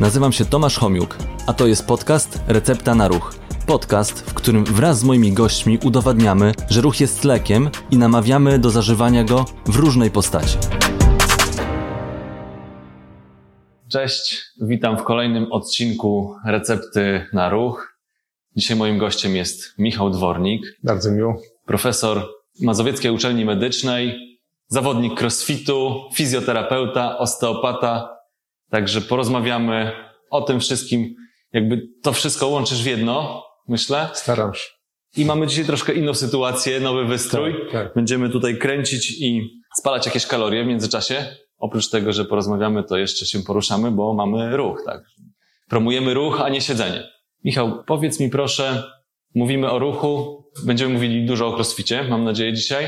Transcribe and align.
Nazywam 0.00 0.32
się 0.32 0.44
Tomasz 0.44 0.78
Homiuk, 0.78 1.16
a 1.46 1.52
to 1.52 1.66
jest 1.66 1.86
podcast 1.86 2.40
Recepta 2.48 2.94
na 2.94 3.08
Ruch. 3.08 3.34
Podcast, 3.66 4.30
w 4.30 4.34
którym 4.34 4.64
wraz 4.64 4.98
z 4.98 5.04
moimi 5.04 5.32
gośćmi 5.32 5.78
udowadniamy, 5.84 6.52
że 6.70 6.80
ruch 6.80 7.00
jest 7.00 7.24
lekiem 7.24 7.70
i 7.90 7.96
namawiamy 7.96 8.58
do 8.58 8.70
zażywania 8.70 9.24
go 9.24 9.44
w 9.66 9.76
różnej 9.76 10.10
postaci. 10.10 10.58
Cześć, 13.92 14.44
witam 14.60 14.98
w 14.98 15.02
kolejnym 15.02 15.52
odcinku 15.52 16.36
Recepty 16.46 17.26
na 17.32 17.48
Ruch. 17.48 17.98
Dzisiaj 18.56 18.76
moim 18.76 18.98
gościem 18.98 19.36
jest 19.36 19.78
Michał 19.78 20.10
Dwornik. 20.10 20.62
Bardzo 20.82 21.10
miło. 21.10 21.36
Profesor 21.66 22.28
Mazowieckiej 22.62 23.10
Uczelni 23.10 23.44
Medycznej, 23.44 24.18
zawodnik 24.68 25.20
crossfitu, 25.20 26.00
fizjoterapeuta, 26.14 27.18
osteopata. 27.18 28.15
Także 28.70 29.00
porozmawiamy 29.00 29.92
o 30.30 30.42
tym 30.42 30.60
wszystkim. 30.60 31.14
Jakby 31.52 31.88
to 32.02 32.12
wszystko 32.12 32.48
łączysz 32.48 32.82
w 32.82 32.86
jedno, 32.86 33.44
myślę. 33.68 34.08
Staram 34.12 34.54
się. 34.54 34.68
I 35.16 35.24
mamy 35.24 35.46
dzisiaj 35.46 35.64
troszkę 35.64 35.92
inną 35.94 36.14
sytuację, 36.14 36.80
nowy 36.80 37.04
wystrój. 37.04 37.52
Tak, 37.52 37.72
tak. 37.72 37.94
Będziemy 37.94 38.30
tutaj 38.30 38.58
kręcić 38.58 39.20
i 39.20 39.50
spalać 39.78 40.06
jakieś 40.06 40.26
kalorie 40.26 40.64
w 40.64 40.66
międzyczasie. 40.66 41.36
Oprócz 41.58 41.90
tego, 41.90 42.12
że 42.12 42.24
porozmawiamy, 42.24 42.84
to 42.84 42.96
jeszcze 42.96 43.26
się 43.26 43.42
poruszamy, 43.42 43.90
bo 43.90 44.14
mamy 44.14 44.56
ruch, 44.56 44.82
tak. 44.86 45.02
Promujemy 45.68 46.14
ruch, 46.14 46.40
a 46.40 46.48
nie 46.48 46.60
siedzenie. 46.60 47.08
Michał, 47.44 47.84
powiedz 47.86 48.20
mi 48.20 48.30
proszę, 48.30 48.82
mówimy 49.34 49.70
o 49.70 49.78
ruchu, 49.78 50.44
będziemy 50.64 50.94
mówili 50.94 51.26
dużo 51.26 51.46
o 51.46 51.54
crossficie, 51.54 52.04
mam 52.04 52.24
nadzieję 52.24 52.52
dzisiaj. 52.52 52.86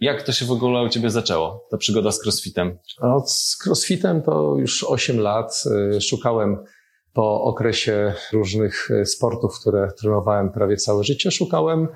Jak 0.00 0.22
to 0.22 0.32
się 0.32 0.46
w 0.46 0.50
ogóle 0.50 0.82
u 0.82 0.88
Ciebie 0.88 1.10
zaczęło, 1.10 1.66
ta 1.70 1.76
przygoda 1.76 2.12
z 2.12 2.26
crossfitem? 2.26 2.78
No, 3.02 3.24
z 3.26 3.58
crossfitem 3.66 4.22
to 4.22 4.56
już 4.58 4.84
8 4.84 5.20
lat. 5.20 5.64
Y, 5.96 6.00
Szukałem 6.00 6.64
po 7.12 7.42
okresie 7.42 8.14
różnych 8.32 8.90
y, 8.90 9.06
sportów, 9.06 9.60
które 9.60 9.88
trenowałem 10.00 10.52
prawie 10.52 10.76
całe 10.76 11.04
życie, 11.04 11.30
szukałem 11.30 11.88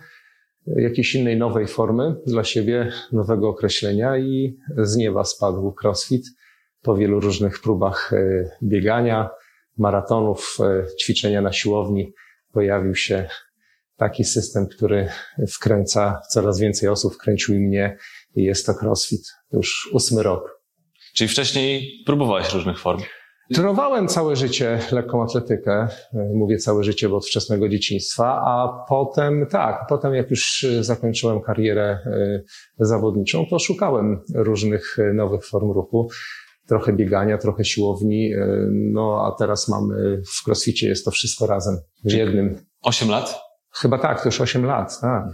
y, 0.69 0.83
jakiejś 0.83 1.15
innej 1.15 1.37
nowej 1.37 1.67
formy 1.67 2.17
dla 2.27 2.45
siebie, 2.45 2.93
nowego 3.13 3.49
określenia 3.49 4.19
i 4.19 4.57
z 4.77 4.97
nieba 4.97 5.25
spadł 5.25 5.75
crossfit 5.83 6.27
po 6.83 6.97
wielu 6.97 7.21
różnych 7.21 7.61
próbach 7.61 8.11
biegania, 8.63 9.31
maratonów, 9.79 10.59
ćwiczenia 11.03 11.43
na 11.43 11.53
siłowni. 11.53 12.13
Pojawił 12.53 12.95
się 12.95 13.29
taki 13.97 14.25
system, 14.25 14.67
który 14.67 15.09
wkręca 15.53 16.21
coraz 16.31 16.61
więcej 16.61 16.89
osób, 16.89 17.15
wkręcił 17.15 17.55
i 17.55 17.59
mnie 17.59 17.97
i 18.37 18.43
jest 18.43 18.67
to 18.67 18.73
crossfit. 18.83 19.33
Już 19.53 19.91
ósmy 19.93 20.23
rok. 20.23 20.61
Czyli 21.15 21.29
wcześniej 21.29 22.03
próbowałeś 22.07 22.53
różnych 22.53 22.79
form. 22.79 23.01
Trenowałem 23.55 24.09
całe 24.09 24.37
życie 24.37 24.79
lekką 24.93 25.23
atletykę, 25.23 25.89
mówię 26.35 26.59
całe 26.59 26.85
życie, 26.85 27.09
bo 27.09 27.17
od 27.17 27.27
wczesnego 27.27 27.69
dzieciństwa, 27.69 28.43
a 28.45 28.85
potem, 28.89 29.47
tak, 29.51 29.87
potem 29.89 30.15
jak 30.15 30.31
już 30.31 30.67
zakończyłem 30.81 31.41
karierę 31.41 31.99
y, 32.07 32.45
zawodniczą, 32.79 33.47
to 33.51 33.59
szukałem 33.59 34.21
różnych 34.35 34.99
y, 34.99 35.15
nowych 35.15 35.47
form 35.47 35.71
ruchu. 35.71 36.09
Trochę 36.69 36.93
biegania, 36.93 37.39
trochę 37.39 37.65
siłowni, 37.65 38.35
y, 38.35 38.69
no 38.71 39.25
a 39.27 39.39
teraz 39.39 39.69
mamy 39.69 40.23
w 40.23 40.49
crossficie 40.49 40.89
jest 40.89 41.05
to 41.05 41.11
wszystko 41.11 41.47
razem 41.47 41.79
w 42.05 42.13
jednym. 42.13 42.59
Osiem 42.83 43.09
lat? 43.09 43.44
Chyba 43.81 43.99
tak, 43.99 44.23
to 44.23 44.29
już 44.29 44.41
8 44.41 44.65
lat, 44.65 45.01
tak. 45.01 45.25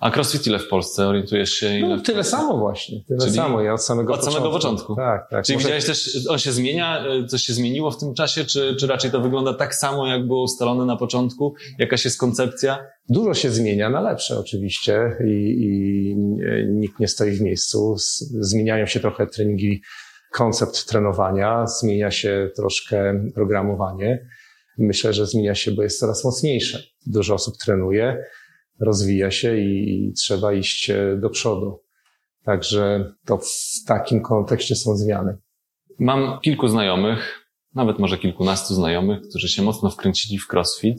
A 0.00 0.10
crossfit 0.10 0.46
ile 0.46 0.58
w 0.58 0.68
Polsce? 0.68 1.06
Orientujesz 1.06 1.50
się? 1.50 1.78
Ile 1.78 1.88
No, 1.96 2.02
tyle 2.02 2.24
samo 2.24 2.58
właśnie, 2.58 3.04
tyle 3.08 3.20
Czyli 3.20 3.32
samo, 3.36 3.60
ja 3.62 3.74
od 3.74 3.82
samego 3.84 4.12
od 4.12 4.18
początku. 4.18 4.40
samego 4.40 4.54
początku. 4.56 4.96
Tak, 4.96 5.30
tak. 5.30 5.44
Czyli 5.44 5.56
Może- 5.56 5.64
widziałeś 5.68 5.84
też, 5.84 6.26
on 6.28 6.38
się 6.38 6.52
zmienia? 6.52 7.04
y, 7.24 7.26
Coś 7.26 7.42
się 7.42 7.52
zmieniło 7.52 7.90
w 7.90 7.98
tym 8.00 8.14
czasie? 8.14 8.44
Czy, 8.44 8.76
czy 8.80 8.86
raczej 8.86 9.10
to 9.10 9.20
wygląda 9.20 9.54
tak 9.54 9.74
samo, 9.74 10.06
jak 10.06 10.26
było 10.26 10.42
ustalone 10.42 10.84
na 10.84 10.96
początku? 10.96 11.54
Jakaś 11.78 12.04
jest 12.04 12.18
koncepcja? 12.20 12.78
Dużo 13.08 13.34
się 13.34 13.50
zmienia 13.50 13.90
na 13.90 14.00
lepsze 14.00 14.38
oczywiście 14.38 15.16
i, 15.26 15.30
i 15.30 16.12
e, 16.46 16.66
nikt 16.66 17.00
nie 17.00 17.08
stoi 17.08 17.30
w 17.30 17.40
miejscu. 17.40 17.94
Zmieniają 18.40 18.86
się 18.86 19.00
trochę 19.00 19.26
treningi, 19.26 19.82
koncept 20.32 20.86
trenowania, 20.86 21.66
zmienia 21.66 22.10
się 22.10 22.50
troszkę 22.56 23.24
programowanie. 23.34 24.26
Myślę, 24.78 25.12
że 25.12 25.26
zmienia 25.26 25.54
się, 25.54 25.70
bo 25.72 25.82
jest 25.82 26.00
coraz 26.00 26.24
mocniejsze. 26.24 26.82
Dużo 27.06 27.34
osób 27.34 27.56
trenuje, 27.56 28.24
rozwija 28.80 29.30
się 29.30 29.58
i, 29.58 30.04
i 30.08 30.12
trzeba 30.12 30.52
iść 30.52 30.90
e, 30.90 31.16
do 31.16 31.30
przodu. 31.30 31.82
Także 32.44 33.12
to 33.24 33.38
w 33.38 33.84
takim 33.86 34.22
kontekście 34.22 34.76
są 34.76 34.96
zmiany. 34.96 35.36
Mam 35.98 36.40
kilku 36.40 36.68
znajomych, 36.68 37.46
nawet 37.74 37.98
może 37.98 38.18
kilkunastu 38.18 38.74
znajomych, 38.74 39.20
którzy 39.28 39.48
się 39.48 39.62
mocno 39.62 39.90
wkręcili 39.90 40.38
w 40.38 40.52
crossfit. 40.52 40.98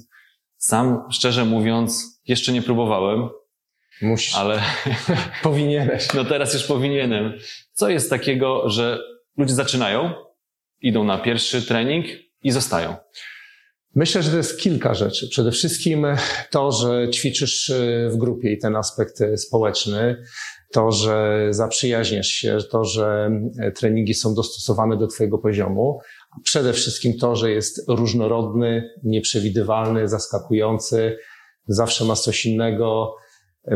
Sam, 0.58 1.04
szczerze 1.12 1.46
mówiąc, 1.46 2.22
jeszcze 2.28 2.52
nie 2.52 2.62
próbowałem, 2.62 3.30
Musisz, 4.02 4.36
ale 4.36 4.62
powinieneś. 5.44 6.14
no 6.14 6.26
teraz 6.26 6.54
już 6.54 6.64
powinienem. 6.64 7.34
Co 7.74 7.90
jest 7.90 8.10
takiego, 8.10 8.70
że 8.70 9.00
ludzie 9.38 9.54
zaczynają, 9.54 10.14
idą 10.82 11.04
na 11.04 11.18
pierwszy 11.18 11.62
trening 11.62 12.06
i 12.44 12.52
zostają? 12.52 12.96
Myślę, 13.98 14.24
że 14.24 14.32
to 14.32 14.38
jest 14.38 14.60
kilka 14.60 14.94
rzeczy. 14.94 15.28
Przede 15.30 15.52
wszystkim 15.52 16.08
to, 16.52 16.72
że 16.72 17.10
ćwiczysz 17.10 17.70
y, 17.70 18.10
w 18.12 18.18
grupie 18.18 18.52
i 18.54 18.58
ten 18.58 18.76
aspekt 18.76 19.22
y, 19.22 19.38
społeczny, 19.38 20.24
to, 20.74 20.92
że 20.92 21.48
zaprzyjaźniasz 21.50 22.28
się, 22.28 22.58
to, 22.72 22.84
że 22.84 23.30
y, 23.68 23.72
treningi 23.72 24.14
są 24.14 24.36
dostosowane 24.36 24.98
do 24.98 25.08
Twojego 25.08 25.38
poziomu. 25.38 26.00
a 26.32 26.36
Przede 26.44 26.74
wszystkim 26.74 27.18
to, 27.18 27.36
że 27.36 27.52
jest 27.52 27.86
różnorodny, 27.88 28.90
nieprzewidywalny, 29.04 30.08
zaskakujący, 30.08 31.18
zawsze 31.68 32.06
masz 32.06 32.22
coś 32.22 32.46
innego, 32.46 33.16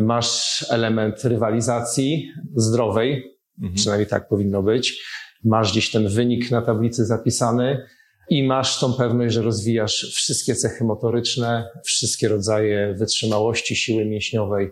masz 0.01 0.65
element 0.69 1.23
rywalizacji 1.23 2.31
zdrowej, 2.55 3.37
Mhm. 3.57 3.75
przynajmniej 3.75 4.07
tak 4.07 4.27
powinno 4.27 4.63
być. 4.63 5.03
Masz 5.43 5.71
gdzieś 5.71 5.91
ten 5.91 6.07
wynik 6.07 6.51
na 6.51 6.61
tablicy 6.61 7.05
zapisany 7.05 7.85
i 8.29 8.43
masz 8.43 8.79
tą 8.79 8.93
pewność, 8.93 9.33
że 9.33 9.41
rozwijasz 9.41 10.11
wszystkie 10.15 10.55
cechy 10.55 10.83
motoryczne, 10.83 11.69
wszystkie 11.85 12.27
rodzaje 12.27 12.93
wytrzymałości, 12.97 13.75
siły 13.75 14.05
mięśniowej, 14.05 14.69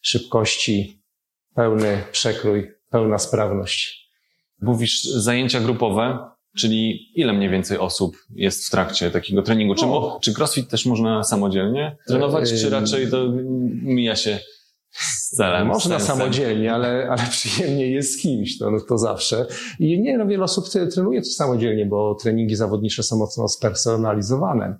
szybkości, 0.00 1.02
pełny 1.54 2.04
przekrój, 2.12 2.70
pełna 2.90 3.18
sprawność. 3.18 4.10
Mówisz 4.62 5.02
zajęcia 5.02 5.60
grupowe, 5.60 6.18
czyli 6.56 7.08
ile 7.20 7.32
mniej 7.32 7.50
więcej 7.50 7.78
osób 7.78 8.16
jest 8.34 8.66
w 8.66 8.70
trakcie 8.70 9.10
takiego 9.10 9.42
treningu? 9.42 9.74
Czy, 9.74 9.86
mo- 9.86 10.18
czy 10.22 10.34
crossfit 10.34 10.68
też 10.70 10.86
można 10.86 11.24
samodzielnie 11.24 11.96
trenować, 12.06 12.48
czy 12.48 12.54
Yy, 12.64 12.70
raczej 12.70 13.10
to 13.10 13.28
mija 13.82 14.16
się 14.16 14.38
celem? 15.36 15.66
Można 15.66 15.98
z 15.98 16.02
sensem? 16.02 16.16
samodzielnie, 16.16 16.72
ale, 16.72 17.08
ale 17.10 17.22
przyjemnie 17.30 17.90
jest 17.90 18.18
z 18.18 18.22
kimś, 18.22 18.58
to, 18.58 18.70
no, 18.70 18.80
to 18.88 18.98
zawsze. 18.98 19.46
I 19.78 20.00
nie, 20.00 20.18
no 20.18 20.26
wiele 20.26 20.44
osób 20.44 20.64
trenuje 20.94 21.20
też 21.22 21.32
samodzielnie, 21.32 21.86
bo 21.86 22.14
treningi 22.14 22.56
zawodnicze 22.56 23.02
są 23.02 23.16
mocno 23.16 23.48
spersonalizowane. 23.48 24.78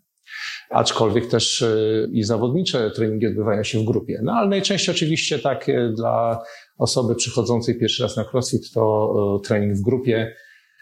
Aczkolwiek 0.70 1.26
też 1.26 1.62
y, 1.62 2.09
i 2.12 2.22
zawodnicze 2.22 2.91
treningi 2.91 3.26
odbywają 3.26 3.65
się 3.65 3.78
w 3.78 3.84
grupie. 3.84 4.20
No 4.22 4.32
ale 4.32 4.49
najczęściej 4.49 4.94
oczywiście 4.94 5.38
tak 5.38 5.69
y, 5.69 5.93
dla 5.97 6.43
osoby 6.78 7.15
przychodzącej 7.15 7.78
pierwszy 7.78 8.03
raz 8.03 8.16
na 8.16 8.25
CrossFit 8.25 8.72
to 8.72 9.15
y, 9.43 9.47
trening 9.47 9.76
w 9.76 9.82
grupie 9.82 10.34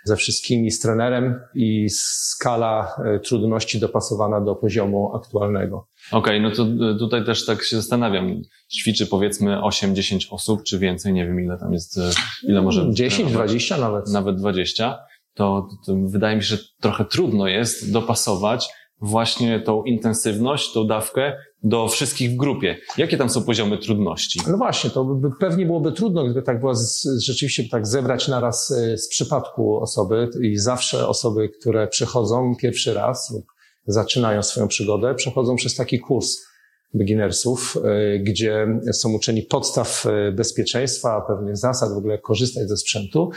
ze 0.04 0.16
wszystkimi, 0.16 0.70
z 0.70 0.80
trenerem 0.80 1.40
i 1.54 1.86
skala 1.90 2.96
trudności 3.24 3.80
dopasowana 3.80 4.40
do 4.40 4.54
poziomu 4.54 5.16
aktualnego. 5.16 5.88
Okej, 6.12 6.40
no 6.40 6.50
to 6.50 6.62
y, 6.62 6.98
tutaj 6.98 7.24
też 7.24 7.46
tak 7.46 7.64
się 7.64 7.76
zastanawiam. 7.76 8.42
Ćwiczy 8.72 9.06
powiedzmy 9.06 9.56
8-10 9.56 10.26
osób, 10.30 10.62
czy 10.62 10.78
więcej, 10.78 11.12
nie 11.12 11.26
wiem 11.26 11.40
ile 11.40 11.58
tam 11.58 11.72
jest, 11.72 11.96
y, 11.96 12.00
ile 12.42 12.62
może 12.62 12.86
10, 12.92 13.14
trenować. 13.14 13.50
20 13.50 13.76
nawet. 13.76 14.08
nawet 14.08 14.36
20, 14.36 14.98
to, 15.34 15.68
to 15.86 15.96
wydaje 15.96 16.36
mi 16.36 16.42
się, 16.42 16.56
że 16.56 16.62
trochę 16.80 17.04
trudno 17.04 17.48
jest 17.48 17.92
dopasować 17.92 18.68
właśnie 19.00 19.60
tą 19.60 19.82
intensywność, 19.82 20.72
tą 20.72 20.86
dawkę 20.86 21.36
do 21.62 21.88
wszystkich 21.88 22.30
w 22.30 22.36
grupie. 22.36 22.78
Jakie 22.96 23.16
tam 23.16 23.30
są 23.30 23.42
poziomy 23.42 23.78
trudności? 23.78 24.40
No 24.48 24.56
właśnie, 24.56 24.90
to 24.90 25.04
by, 25.04 25.30
pewnie 25.40 25.66
byłoby 25.66 25.92
trudno, 25.92 26.24
gdyby 26.24 26.42
tak 26.42 26.60
było 26.60 26.74
z, 26.74 27.06
rzeczywiście 27.24 27.68
tak 27.70 27.86
zebrać 27.86 28.28
naraz 28.28 28.70
y, 28.70 28.98
z 28.98 29.08
przypadku 29.08 29.80
osoby 29.80 30.30
i 30.42 30.56
zawsze 30.56 31.08
osoby, 31.08 31.48
które 31.48 31.88
przychodzą 31.88 32.54
pierwszy 32.60 32.94
raz 32.94 33.30
lub 33.34 33.44
zaczynają 33.88 34.42
swoją 34.42 34.68
przygodę, 34.68 35.14
przechodzą 35.14 35.56
przez 35.56 35.74
taki 35.74 35.98
kurs 35.98 36.48
beginnersów, 36.94 37.76
y, 37.76 38.18
gdzie 38.18 38.80
są 38.92 39.12
uczeni 39.12 39.42
podstaw 39.42 40.06
y, 40.06 40.32
bezpieczeństwa, 40.32 41.20
pewnych 41.28 41.56
zasad, 41.56 41.92
w 41.92 41.96
ogóle 41.96 42.14
jak 42.14 42.22
korzystać 42.22 42.68
ze 42.68 42.76
sprzętu. 42.76 43.30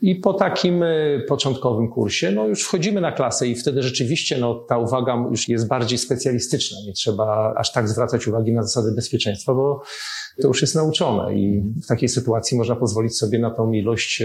I 0.00 0.16
po 0.16 0.34
takim 0.34 0.82
y, 0.82 1.24
początkowym 1.28 1.88
kursie, 1.88 2.30
no 2.30 2.46
już 2.46 2.62
wchodzimy 2.62 3.00
na 3.00 3.12
klasę 3.12 3.46
i 3.46 3.54
wtedy 3.54 3.82
rzeczywiście, 3.82 4.38
no 4.38 4.54
ta 4.54 4.78
uwaga 4.78 5.26
już 5.30 5.48
jest 5.48 5.68
bardziej 5.68 5.98
specjalistyczna. 5.98 6.78
Nie 6.86 6.92
trzeba 6.92 7.54
aż 7.56 7.72
tak 7.72 7.88
zwracać 7.88 8.28
uwagi 8.28 8.52
na 8.52 8.62
zasady 8.62 8.92
bezpieczeństwa, 8.96 9.54
bo 9.54 9.82
to 10.42 10.48
już 10.48 10.62
jest 10.62 10.74
nauczone 10.74 11.34
i 11.34 11.62
w 11.84 11.86
takiej 11.86 12.08
sytuacji 12.08 12.58
można 12.58 12.76
pozwolić 12.76 13.18
sobie 13.18 13.38
na 13.38 13.50
tą 13.50 13.72
ilość, 13.72 14.22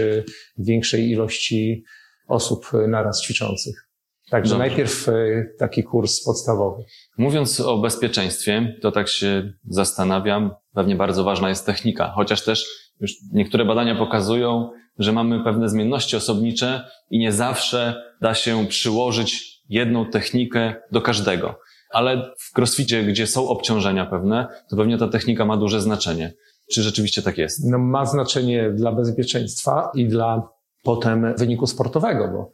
większej 0.58 1.10
ilości 1.10 1.84
osób 2.28 2.70
naraz 2.88 3.22
ćwiczących. 3.22 3.89
Także 4.30 4.54
Dobrze. 4.54 4.68
najpierw 4.68 5.08
e, 5.08 5.12
taki 5.58 5.82
kurs 5.82 6.24
podstawowy. 6.24 6.84
Mówiąc 7.18 7.60
o 7.60 7.78
bezpieczeństwie, 7.78 8.76
to 8.82 8.92
tak 8.92 9.08
się 9.08 9.52
zastanawiam, 9.68 10.50
pewnie 10.74 10.96
bardzo 10.96 11.24
ważna 11.24 11.48
jest 11.48 11.66
technika, 11.66 12.12
chociaż 12.16 12.44
też 12.44 12.66
już 13.00 13.12
niektóre 13.32 13.64
badania 13.64 13.94
pokazują, 13.94 14.70
że 14.98 15.12
mamy 15.12 15.44
pewne 15.44 15.68
zmienności 15.68 16.16
osobnicze 16.16 16.84
i 17.10 17.18
nie 17.18 17.32
zawsze 17.32 18.02
da 18.20 18.34
się 18.34 18.66
przyłożyć 18.66 19.60
jedną 19.68 20.06
technikę 20.06 20.74
do 20.92 21.02
każdego. 21.02 21.58
Ale 21.92 22.32
w 22.38 22.58
crossficie, 22.58 23.04
gdzie 23.04 23.26
są 23.26 23.48
obciążenia 23.48 24.06
pewne, 24.06 24.46
to 24.70 24.76
pewnie 24.76 24.98
ta 24.98 25.08
technika 25.08 25.44
ma 25.44 25.56
duże 25.56 25.80
znaczenie. 25.80 26.32
Czy 26.72 26.82
rzeczywiście 26.82 27.22
tak 27.22 27.38
jest? 27.38 27.64
No, 27.64 27.78
ma 27.78 28.06
znaczenie 28.06 28.70
dla 28.70 28.92
bezpieczeństwa 28.92 29.90
i 29.94 30.08
dla 30.08 30.48
potem 30.82 31.34
wyniku 31.38 31.66
sportowego, 31.66 32.28
bo 32.28 32.50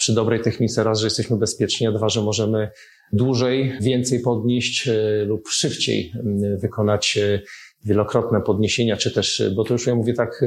przy 0.00 0.14
dobrej 0.14 0.40
technice 0.40 0.84
raz, 0.84 1.00
że 1.00 1.06
jesteśmy 1.06 1.36
bezpieczni, 1.36 1.86
a 1.86 1.92
dwa, 1.92 2.08
że 2.08 2.22
możemy 2.22 2.70
dłużej, 3.12 3.72
więcej 3.80 4.20
podnieść 4.20 4.88
e, 4.88 5.24
lub 5.24 5.48
szybciej 5.48 6.12
wykonać 6.58 7.18
e, 7.18 7.40
wielokrotne 7.84 8.40
podniesienia, 8.40 8.96
czy 8.96 9.14
też, 9.14 9.42
bo 9.56 9.64
to 9.64 9.74
już 9.74 9.86
ja 9.86 9.94
mówię 9.94 10.14
tak 10.14 10.42
e, 10.42 10.46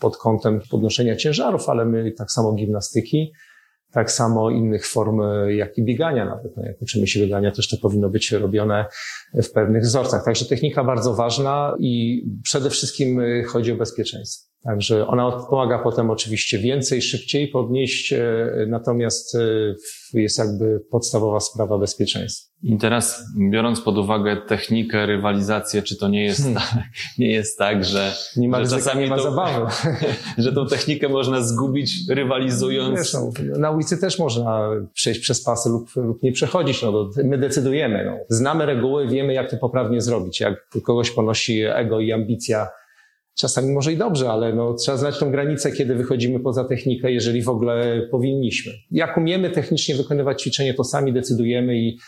pod 0.00 0.16
kątem 0.16 0.60
podnoszenia 0.70 1.16
ciężarów, 1.16 1.68
ale 1.68 1.84
my 1.84 2.12
tak 2.12 2.30
samo 2.30 2.52
gimnastyki, 2.52 3.32
tak 3.92 4.10
samo 4.10 4.50
innych 4.50 4.86
form, 4.86 5.20
jak 5.48 5.78
i 5.78 5.84
biegania 5.84 6.24
nawet. 6.24 6.56
No, 6.56 6.62
jak 6.64 6.82
uczymy 6.82 7.06
się 7.06 7.20
biegania, 7.20 7.52
też 7.52 7.68
to 7.68 7.76
powinno 7.82 8.10
być 8.10 8.32
robione 8.32 8.86
w 9.34 9.50
pewnych 9.50 9.82
wzorcach. 9.82 10.24
Także 10.24 10.44
technika 10.44 10.84
bardzo 10.84 11.14
ważna 11.14 11.76
i 11.80 12.22
przede 12.42 12.70
wszystkim 12.70 13.20
chodzi 13.46 13.72
o 13.72 13.76
bezpieczeństwo. 13.76 14.47
Także 14.64 15.06
ona 15.06 15.30
pomaga 15.30 15.78
potem 15.78 16.10
oczywiście 16.10 16.58
więcej, 16.58 17.02
szybciej 17.02 17.48
podnieść, 17.48 18.12
e, 18.12 18.46
natomiast 18.68 19.34
e, 19.34 19.40
jest 20.14 20.38
jakby 20.38 20.80
podstawowa 20.90 21.40
sprawa 21.40 21.78
bezpieczeństwa. 21.78 22.48
I 22.62 22.78
teraz, 22.78 23.24
biorąc 23.50 23.80
pod 23.80 23.98
uwagę 23.98 24.36
technikę, 24.36 25.06
rywalizację, 25.06 25.82
czy 25.82 25.96
to 25.96 26.08
nie 26.08 26.24
jest, 26.24 26.42
hmm. 26.42 26.62
tak, 26.62 26.84
nie 27.18 27.30
jest 27.30 27.58
tak, 27.58 27.84
że, 27.84 28.12
nie 28.36 28.48
ma 28.48 28.64
że 28.64 28.70
czasami 28.70 29.00
nie 29.00 29.10
ma 29.10 29.16
to, 29.16 29.22
zabawy. 29.22 29.66
że 30.38 30.52
tą 30.52 30.66
technikę 30.66 31.08
można 31.08 31.42
zgubić 31.42 31.92
rywalizując? 32.10 32.98
Wiesz, 32.98 33.14
no, 33.14 33.30
na 33.58 33.70
ulicy 33.70 33.98
też 33.98 34.18
można 34.18 34.70
przejść 34.94 35.20
przez 35.20 35.44
pasy 35.44 35.68
lub, 35.68 35.96
lub 35.96 36.22
nie 36.22 36.32
przechodzić. 36.32 36.82
No, 36.82 37.10
my 37.24 37.38
decydujemy. 37.38 38.04
No. 38.04 38.18
Znamy 38.28 38.66
reguły, 38.66 39.08
wiemy 39.08 39.32
jak 39.32 39.50
to 39.50 39.56
poprawnie 39.56 40.00
zrobić. 40.00 40.40
Jak 40.40 40.68
kogoś 40.84 41.10
ponosi 41.10 41.62
ego 41.62 42.00
i 42.00 42.12
ambicja 42.12 42.68
Czasami 43.38 43.72
może 43.72 43.92
i 43.92 43.96
dobrze, 43.96 44.30
ale 44.30 44.52
no, 44.52 44.74
trzeba 44.74 44.96
znać 44.96 45.18
tą 45.18 45.30
granicę, 45.30 45.72
kiedy 45.72 45.94
wychodzimy 45.94 46.40
poza 46.40 46.64
technikę, 46.64 47.12
jeżeli 47.12 47.42
w 47.42 47.48
ogóle 47.48 48.02
powinniśmy. 48.10 48.72
Jak 48.90 49.16
umiemy 49.16 49.50
technicznie 49.50 49.94
wykonywać 49.94 50.42
ćwiczenie, 50.42 50.74
to 50.74 50.84
sami 50.84 51.12
decydujemy 51.12 51.78
i 51.78 51.98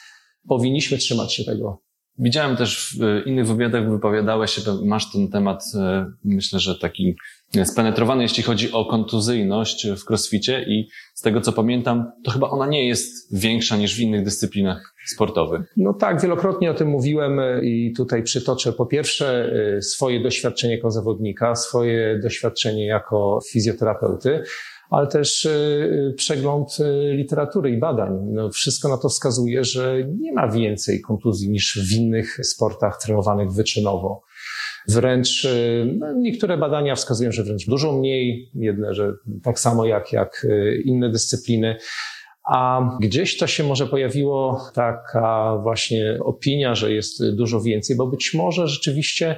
powinniśmy 0.49 0.99
trzymać 0.99 1.35
się 1.35 1.45
tego. 1.45 1.83
Widziałem 2.19 2.57
też 2.57 2.97
w 3.01 3.27
innych 3.27 3.47
wywiadach, 3.47 3.91
wypowiadałeś 3.91 4.51
się, 4.51 4.61
masz 4.85 5.13
ten 5.13 5.29
temat, 5.29 5.63
e, 5.75 6.07
myślę, 6.25 6.59
że 6.59 6.79
taki 6.79 7.17
spenetrowany, 7.65 8.23
jeśli 8.23 8.43
chodzi 8.43 8.73
o 8.73 8.85
kontuzyjność 8.85 9.87
w 9.89 10.11
crossficie 10.11 10.65
i 10.69 10.89
z 11.15 11.21
tego 11.21 11.41
co 11.41 11.53
pamiętam, 11.53 12.13
to 12.25 12.31
chyba 12.31 12.51
ona 12.51 12.67
nie 12.67 12.89
jest 12.89 13.39
większa 13.39 13.77
niż 13.77 13.97
w 13.97 14.01
innych 14.01 14.25
dyscyplinach 14.25 14.95
sportowych. 15.07 15.73
No 15.77 15.95
tak, 15.95 16.23
wielokrotnie 16.23 16.71
o 16.71 16.75
tym 16.75 16.89
mówiłem 16.89 17.41
i 17.63 17.93
tutaj 17.97 18.23
przytoczę 18.23 18.73
po 18.73 18.87
pierwsze 18.87 19.53
e, 19.77 19.83
swoje 19.83 20.23
doświadczenie 20.23 20.75
jako 20.75 20.91
zawodnika, 20.91 21.55
swoje 21.55 22.21
doświadczenie 22.23 22.87
jako 22.87 23.39
fizjoterapeuty, 23.53 24.43
ale 24.91 25.07
też 25.07 25.47
e, 25.47 26.13
przegląd 26.17 26.69
e, 26.81 27.15
literatury 27.15 27.71
i 27.71 27.79
badań. 27.79 28.13
No, 28.33 28.51
wszystko 28.51 28.89
na 28.89 28.99
to 28.99 29.09
wskazuje, 29.09 29.65
że 29.65 29.97
nie 30.21 30.33
ma 30.33 30.49
więcej 30.49 31.01
kontuzji 31.01 31.51
niż 31.51 31.79
w 31.91 31.97
innych 31.97 32.39
sportach 32.43 32.99
trenowanych 33.03 33.53
wyczynowo. 33.53 34.23
Wręcz 34.89 35.47
no, 35.99 36.13
niektóre 36.13 36.59
badania 36.59 36.95
wskazują, 36.95 37.33
że 37.33 37.45
wręcz 37.45 37.67
dużo 37.67 37.93
mniej, 37.93 38.51
jedne, 38.55 38.95
że 38.95 39.13
tak 39.43 39.61
samo 39.61 39.87
jak, 39.87 40.13
jak 40.13 40.47
inne 40.85 41.11
dyscypliny. 41.11 41.77
A 42.45 42.89
gdzieś 43.01 43.39
to 43.39 43.47
się 43.47 43.65
może 43.65 43.87
pojawiło 43.87 44.61
taka 44.75 45.59
właśnie 45.63 46.19
opinia, 46.25 46.75
że 46.75 46.93
jest 46.93 47.35
dużo 47.35 47.61
więcej, 47.61 47.97
bo 47.97 48.07
być 48.07 48.35
może 48.35 48.69
rzeczywiście 48.69 49.37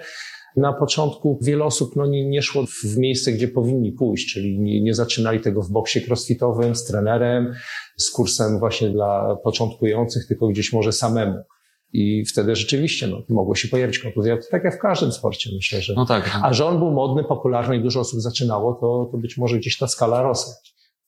na 0.56 0.72
początku 0.72 1.38
wiele 1.42 1.64
osób 1.64 1.96
no, 1.96 2.06
nie, 2.06 2.28
nie 2.28 2.42
szło 2.42 2.64
w 2.66 2.96
miejsce, 2.96 3.32
gdzie 3.32 3.48
powinni 3.48 3.92
pójść, 3.92 4.32
czyli 4.32 4.60
nie, 4.60 4.82
nie 4.82 4.94
zaczynali 4.94 5.40
tego 5.40 5.62
w 5.62 5.70
boksie 5.70 6.00
crossfitowym 6.08 6.74
z 6.74 6.84
trenerem, 6.84 7.54
z 7.96 8.10
kursem 8.10 8.58
właśnie 8.58 8.90
dla 8.90 9.36
początkujących, 9.44 10.26
tylko 10.28 10.48
gdzieś 10.48 10.72
może 10.72 10.92
samemu. 10.92 11.38
I 11.92 12.24
wtedy 12.24 12.56
rzeczywiście 12.56 13.06
no, 13.06 13.22
mogło 13.28 13.54
się 13.54 13.68
pojawić 13.68 13.98
kontuzja, 13.98 14.38
tak 14.50 14.64
jak 14.64 14.76
w 14.76 14.78
każdym 14.78 15.12
sporcie, 15.12 15.50
myślę, 15.54 15.80
że. 15.80 15.94
No 15.96 16.06
tak. 16.06 16.40
A 16.42 16.52
że 16.52 16.66
on 16.66 16.78
był 16.78 16.90
modny, 16.90 17.24
popularny 17.24 17.76
i 17.76 17.82
dużo 17.82 18.00
osób 18.00 18.20
zaczynało, 18.20 18.74
to, 18.74 19.08
to 19.12 19.18
być 19.18 19.38
może 19.38 19.58
gdzieś 19.58 19.78
ta 19.78 19.86
skala 19.86 20.22
rosła. 20.22 20.54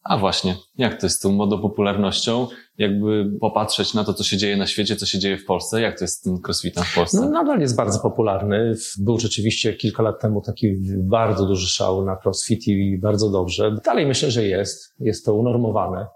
A 0.04 0.18
właśnie, 0.18 0.56
jak 0.78 1.00
to 1.00 1.06
jest 1.06 1.16
z 1.16 1.20
tą 1.20 1.32
modopopularnością? 1.32 2.46
Jakby 2.78 3.30
popatrzeć 3.40 3.94
na 3.94 4.04
to, 4.04 4.14
co 4.14 4.24
się 4.24 4.36
dzieje 4.36 4.56
na 4.56 4.66
świecie, 4.66 4.96
co 4.96 5.06
się 5.06 5.18
dzieje 5.18 5.38
w 5.38 5.44
Polsce, 5.44 5.80
jak 5.80 5.98
to 5.98 6.04
jest 6.04 6.18
z 6.18 6.20
tym 6.20 6.38
crossfitem 6.46 6.84
w 6.84 6.94
Polsce? 6.94 7.20
No, 7.20 7.30
nadal 7.30 7.60
jest 7.60 7.76
bardzo 7.76 7.98
popularny. 7.98 8.74
Był 8.98 9.18
rzeczywiście 9.18 9.74
kilka 9.74 10.02
lat 10.02 10.20
temu 10.20 10.40
taki 10.40 10.74
bardzo 10.98 11.46
duży 11.46 11.68
szał 11.68 12.04
na 12.04 12.18
crossfit 12.24 12.68
i 12.68 12.98
bardzo 12.98 13.30
dobrze. 13.30 13.76
Dalej 13.84 14.06
myślę, 14.06 14.30
że 14.30 14.44
jest. 14.44 14.94
Jest 15.00 15.24
to 15.24 15.34
unormowane. 15.34 16.06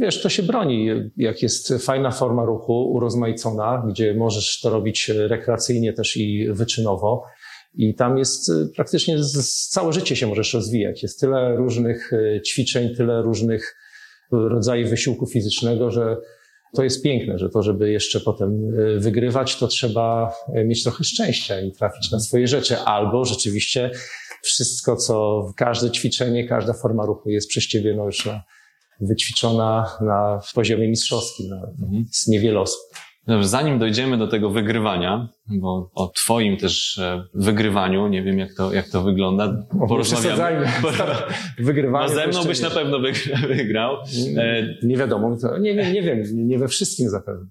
Wiesz, 0.00 0.22
to 0.22 0.28
się 0.28 0.42
broni. 0.42 0.88
Jak 1.16 1.42
jest 1.42 1.74
fajna 1.80 2.10
forma 2.10 2.44
ruchu, 2.44 2.92
urozmaicona, 2.92 3.82
gdzie 3.88 4.14
możesz 4.14 4.60
to 4.60 4.70
robić 4.70 5.08
rekreacyjnie 5.08 5.92
też 5.92 6.16
i 6.16 6.46
wyczynowo, 6.52 7.24
i 7.76 7.94
tam 7.94 8.18
jest 8.18 8.48
y, 8.48 8.68
praktycznie 8.76 9.16
całe 9.70 9.92
życie 9.92 10.16
się 10.16 10.26
możesz 10.26 10.54
rozwijać. 10.54 11.02
Jest 11.02 11.20
tyle 11.20 11.56
różnych 11.56 12.12
y, 12.12 12.40
ćwiczeń, 12.46 12.94
tyle 12.94 13.22
różnych 13.22 13.76
rodzajów 14.32 14.90
wysiłku 14.90 15.26
fizycznego, 15.26 15.90
że 15.90 16.16
to 16.74 16.84
jest 16.84 17.02
piękne, 17.02 17.38
że 17.38 17.48
to, 17.48 17.62
żeby 17.62 17.90
jeszcze 17.90 18.20
potem 18.20 18.74
y, 18.74 19.00
wygrywać, 19.00 19.56
to 19.56 19.68
trzeba 19.68 20.32
mieć 20.64 20.82
trochę 20.82 21.04
szczęścia 21.04 21.60
i 21.60 21.72
trafić 21.72 22.10
na 22.10 22.20
swoje 22.20 22.46
rzeczy. 22.46 22.78
Albo 22.78 23.24
rzeczywiście 23.24 23.90
wszystko, 24.42 24.96
co 24.96 25.46
każde 25.56 25.90
ćwiczenie, 25.90 26.48
każda 26.48 26.72
forma 26.72 27.06
ruchu 27.06 27.30
jest 27.30 27.48
przez 27.48 27.66
ciebie 27.66 27.94
no 27.96 28.04
już 28.04 28.26
na, 28.26 28.42
wyćwiczona 29.00 29.96
na 30.00 30.40
poziomie 30.54 30.88
mistrzowskim. 30.88 31.46
No, 31.48 31.56
mhm. 31.56 32.04
Jest 32.06 32.28
niewiele 32.28 32.60
osób. 32.60 32.80
Dobrze, 33.26 33.48
zanim 33.48 33.78
dojdziemy 33.78 34.18
do 34.18 34.28
tego 34.28 34.50
wygrywania, 34.50 35.28
bo 35.48 35.90
o 35.94 36.08
twoim 36.08 36.56
też 36.56 36.98
e, 36.98 37.24
wygrywaniu, 37.34 38.08
nie 38.08 38.22
wiem 38.22 38.38
jak 38.38 38.54
to, 38.56 38.72
jak 38.72 38.88
to 38.88 39.02
wygląda, 39.02 39.66
porozmawiamy. 39.88 40.66
Wygrywanie. 41.58 42.08
Bo 42.08 42.14
ze 42.14 42.26
mną 42.26 42.44
byś 42.44 42.60
na 42.60 42.70
pewno 42.70 42.98
wygrał. 43.48 43.96
Nie, 44.34 44.78
nie 44.82 44.96
wiadomo, 44.96 45.36
to, 45.42 45.58
nie, 45.58 45.74
nie, 45.74 45.92
nie 45.92 46.02
wiem, 46.02 46.22
nie 46.34 46.58
we 46.58 46.68
wszystkim 46.68 47.08
zapewne. 47.08 47.46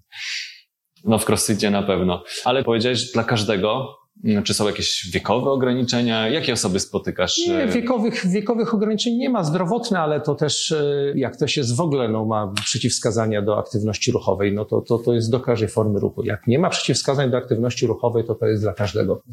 No 1.04 1.18
w 1.18 1.30
crossfitie 1.30 1.70
na 1.70 1.84
pewno. 1.84 2.24
Ale 2.46 2.64
powiedziałeś 2.64 3.12
dla 3.12 3.24
każdego, 3.24 3.68
no, 3.68 4.05
czy 4.44 4.54
są 4.54 4.68
jakieś 4.68 5.10
wiekowe 5.14 5.52
ograniczenia? 5.52 6.30
Jakie 6.30 6.54
osoby 6.54 6.80
spotykasz? 6.80 7.38
Nie, 7.48 7.64
e, 7.64 7.68
wiekowych, 7.68 8.28
wiekowych 8.28 8.74
ograniczeń 8.74 9.14
nie 9.18 9.30
ma. 9.30 9.44
Zdrowotne, 9.44 10.00
ale 10.00 10.22
to 10.22 10.36
też, 10.36 10.72
e, 10.72 11.14
jak 11.16 11.34
ktoś 11.34 11.58
jest 11.58 11.76
w 11.76 11.82
ogóle, 11.82 12.10
no, 12.10 12.26
ma 12.26 12.54
przeciwwskazania 12.66 13.42
do 13.42 13.60
aktywności 13.60 14.12
ruchowej, 14.12 14.54
no 14.54 14.66
to, 14.66 14.82
to, 14.82 14.98
to 14.98 15.14
jest 15.14 15.32
do 15.32 15.40
każdej 15.40 15.70
formy 15.70 16.00
ruchu. 16.00 16.24
Jak 16.24 16.48
nie 16.48 16.60
ma 16.60 16.70
przeciwwskazań 16.70 17.32
do 17.32 17.38
aktywności 17.38 17.88
ruchowej, 17.88 18.24
to 18.24 18.36
to 18.36 18.46
jest 18.46 18.64
dla 18.64 18.74
każdego. 18.74 19.24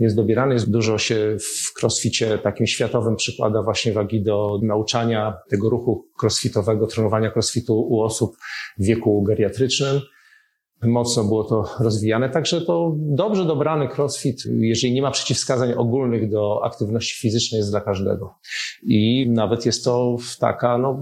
Jest 0.00 0.16
dobierany, 0.16 0.54
jest 0.54 0.70
dużo 0.70 0.98
się 0.98 1.36
w 1.40 1.82
crossficie 1.82 2.38
takim 2.38 2.66
światowym 2.66 3.16
przykłada 3.16 3.62
właśnie 3.62 3.92
wagi 3.92 4.22
do 4.22 4.58
nauczania 4.62 5.36
tego 5.50 5.70
ruchu 5.70 6.08
crossfitowego, 6.22 6.86
trenowania 6.86 7.32
crossfitu 7.32 7.80
u 7.80 8.00
osób 8.00 8.36
w 8.78 8.84
wieku 8.84 9.22
geriatrycznym 9.22 10.00
mocno 10.82 11.24
było 11.24 11.44
to 11.44 11.64
rozwijane. 11.80 12.30
Także 12.30 12.60
to 12.60 12.94
dobrze 12.96 13.44
dobrany 13.44 13.88
crossfit, 13.96 14.42
jeżeli 14.58 14.94
nie 14.94 15.02
ma 15.02 15.10
przeciwwskazań 15.10 15.72
ogólnych 15.72 16.30
do 16.30 16.60
aktywności 16.64 17.20
fizycznej, 17.20 17.58
jest 17.58 17.70
dla 17.70 17.80
każdego. 17.80 18.34
I 18.82 19.30
nawet 19.30 19.66
jest 19.66 19.84
to 19.84 20.16
taka, 20.40 20.78
no, 20.78 21.00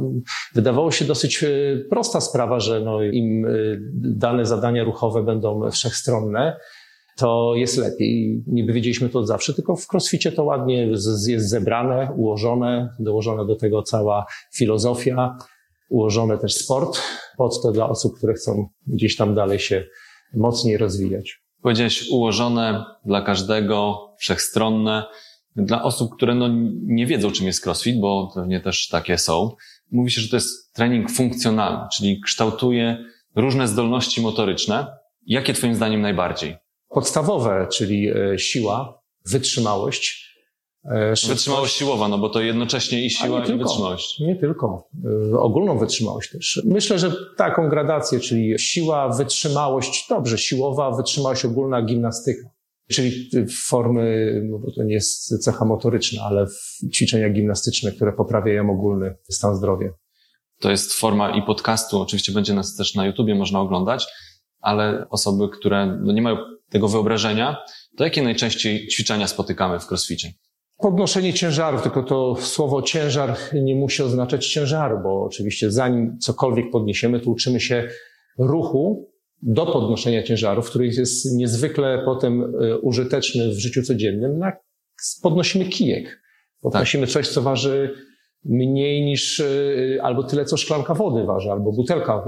wydawało 0.54 0.90
się 0.90 1.04
dosyć 1.04 1.45
e, 1.45 1.49
prosta 1.90 2.21
sprawa, 2.21 2.61
że 2.61 2.81
no, 2.81 3.02
im 3.02 3.47
e, 3.47 3.50
dane 3.95 4.47
zadania 4.47 4.85
ruchowe 4.85 5.23
będą 5.23 5.71
wszechstronne, 5.71 6.57
to 7.16 7.52
jest 7.57 7.76
lepiej. 7.76 8.43
Niby 8.47 8.73
wiedzieliśmy 8.73 9.09
to 9.09 9.19
od 9.19 9.26
zawsze, 9.26 9.54
tylko 9.54 9.76
w 9.76 9.87
crossficie 9.93 10.33
to 10.33 10.45
ładnie 10.45 10.87
jest 11.26 11.50
zebrane, 11.50 12.09
ułożone, 12.16 12.88
dołożona 12.99 13.45
do 13.45 13.57
tego 13.57 13.83
cała 13.83 14.26
filozofia, 14.54 15.37
ułożony 15.88 16.38
też 16.38 16.55
sport 16.55 17.03
pod 17.37 17.62
to 17.62 17.73
dla 17.73 17.88
osób, 17.88 18.17
które 18.17 18.35
chcą 18.35 18.69
gdzieś 18.87 19.17
tam 19.17 19.35
dalej 19.35 19.59
się 19.59 19.85
mocniej 20.35 20.76
rozwijać. 20.76 21.45
Powiedziałeś 21.62 22.09
ułożone 22.11 22.85
dla 23.05 23.23
każdego, 23.23 24.09
wszechstronne. 24.19 25.05
Dla 25.57 25.83
osób, 25.83 26.14
które 26.17 26.35
no 26.35 26.49
nie 26.83 27.07
wiedzą, 27.07 27.31
czym 27.31 27.47
jest 27.47 27.67
crossfit, 27.67 28.00
bo 28.00 28.33
pewnie 28.35 28.61
też 28.61 28.88
takie 28.88 29.19
są, 29.19 29.50
mówi 29.91 30.11
się, 30.11 30.21
że 30.21 30.29
to 30.29 30.37
jest 30.37 30.73
trening 30.73 31.11
funkcjonalny, 31.11 31.87
czyli 31.97 32.21
kształtuje 32.21 33.05
różne 33.37 33.69
zdolności 33.69 34.21
motoryczne. 34.21 34.87
Jakie 35.26 35.55
Twoim 35.55 35.75
zdaniem 35.75 36.00
najbardziej? 36.00 36.57
Podstawowe, 36.88 37.69
czyli 37.73 38.09
e, 38.09 38.38
siła, 38.38 39.03
wytrzymałość. 39.26 40.24
E, 40.85 41.14
wytrzymałość 41.29 41.76
siłowa, 41.76 42.09
no 42.09 42.19
bo 42.19 42.29
to 42.29 42.41
jednocześnie 42.41 43.05
i 43.05 43.11
siła, 43.11 43.41
i 43.41 43.47
tylko, 43.47 43.64
wytrzymałość. 43.64 44.21
Nie 44.21 44.37
tylko. 44.37 44.88
E, 45.33 45.38
ogólną 45.38 45.79
wytrzymałość 45.79 46.31
też. 46.31 46.62
Myślę, 46.64 46.99
że 46.99 47.12
taką 47.37 47.69
gradację, 47.69 48.21
czyli 48.21 48.59
siła, 48.59 49.09
wytrzymałość, 49.09 50.07
dobrze, 50.09 50.38
siłowa, 50.38 50.91
wytrzymałość 50.91 51.45
ogólna, 51.45 51.83
gimnastyka. 51.83 52.49
Czyli 52.91 53.31
formy, 53.67 54.41
no 54.50 54.59
bo 54.59 54.71
to 54.71 54.83
nie 54.83 54.95
jest 54.95 55.45
cecha 55.45 55.64
motoryczna, 55.64 56.23
ale 56.23 56.47
ćwiczenia 56.95 57.31
gimnastyczne, 57.31 57.93
które 57.93 58.12
poprawiają 58.12 58.71
ogólny 58.71 59.14
stan 59.31 59.57
zdrowia. 59.57 59.88
To 60.61 60.71
jest 60.71 60.93
forma 60.93 61.37
i 61.37 61.43
podcastu, 61.43 62.00
oczywiście 62.00 62.33
będzie 62.33 62.55
nas 62.55 62.76
też 62.76 62.95
na 62.95 63.07
YouTubie 63.07 63.35
można 63.35 63.61
oglądać, 63.61 64.07
ale 64.61 65.07
osoby, 65.11 65.49
które 65.49 65.99
no 66.03 66.12
nie 66.12 66.23
mają 66.23 66.37
tego 66.71 66.88
wyobrażenia, 66.88 67.57
to 67.97 68.05
jakie 68.05 68.23
najczęściej 68.23 68.88
ćwiczenia 68.88 69.26
spotykamy 69.26 69.81
w 69.81 69.91
crossficie? 69.91 70.33
Podnoszenie 70.78 71.35
ciężarów, 71.35 71.83
tylko 71.83 72.02
to 72.02 72.37
słowo 72.37 72.83
ciężar 72.83 73.37
nie 73.54 73.75
musi 73.75 74.02
oznaczać 74.02 74.47
ciężaru, 74.47 74.99
bo 75.02 75.25
oczywiście 75.25 75.71
zanim 75.71 76.19
cokolwiek 76.19 76.71
podniesiemy, 76.71 77.21
to 77.21 77.31
uczymy 77.31 77.61
się 77.61 77.88
ruchu 78.38 79.11
do 79.43 79.66
podnoszenia 79.66 80.23
ciężarów, 80.23 80.71
który 80.71 80.87
jest 80.87 81.37
niezwykle 81.37 82.02
potem 82.04 82.43
e, 82.43 82.78
użyteczny 82.78 83.49
w 83.49 83.59
życiu 83.59 83.83
codziennym. 83.83 84.40
Podnosimy 85.23 85.64
kijek, 85.64 86.23
podnosimy 86.61 87.07
tak. 87.07 87.12
coś, 87.12 87.28
co 87.28 87.43
waży 87.43 87.95
mniej 88.44 89.04
niż 89.04 89.40
e, 89.40 89.44
albo 90.02 90.22
tyle, 90.22 90.44
co 90.44 90.56
szklanka 90.56 90.94
wody 90.94 91.24
waży, 91.24 91.50
albo 91.50 91.72
butelka 91.72 92.24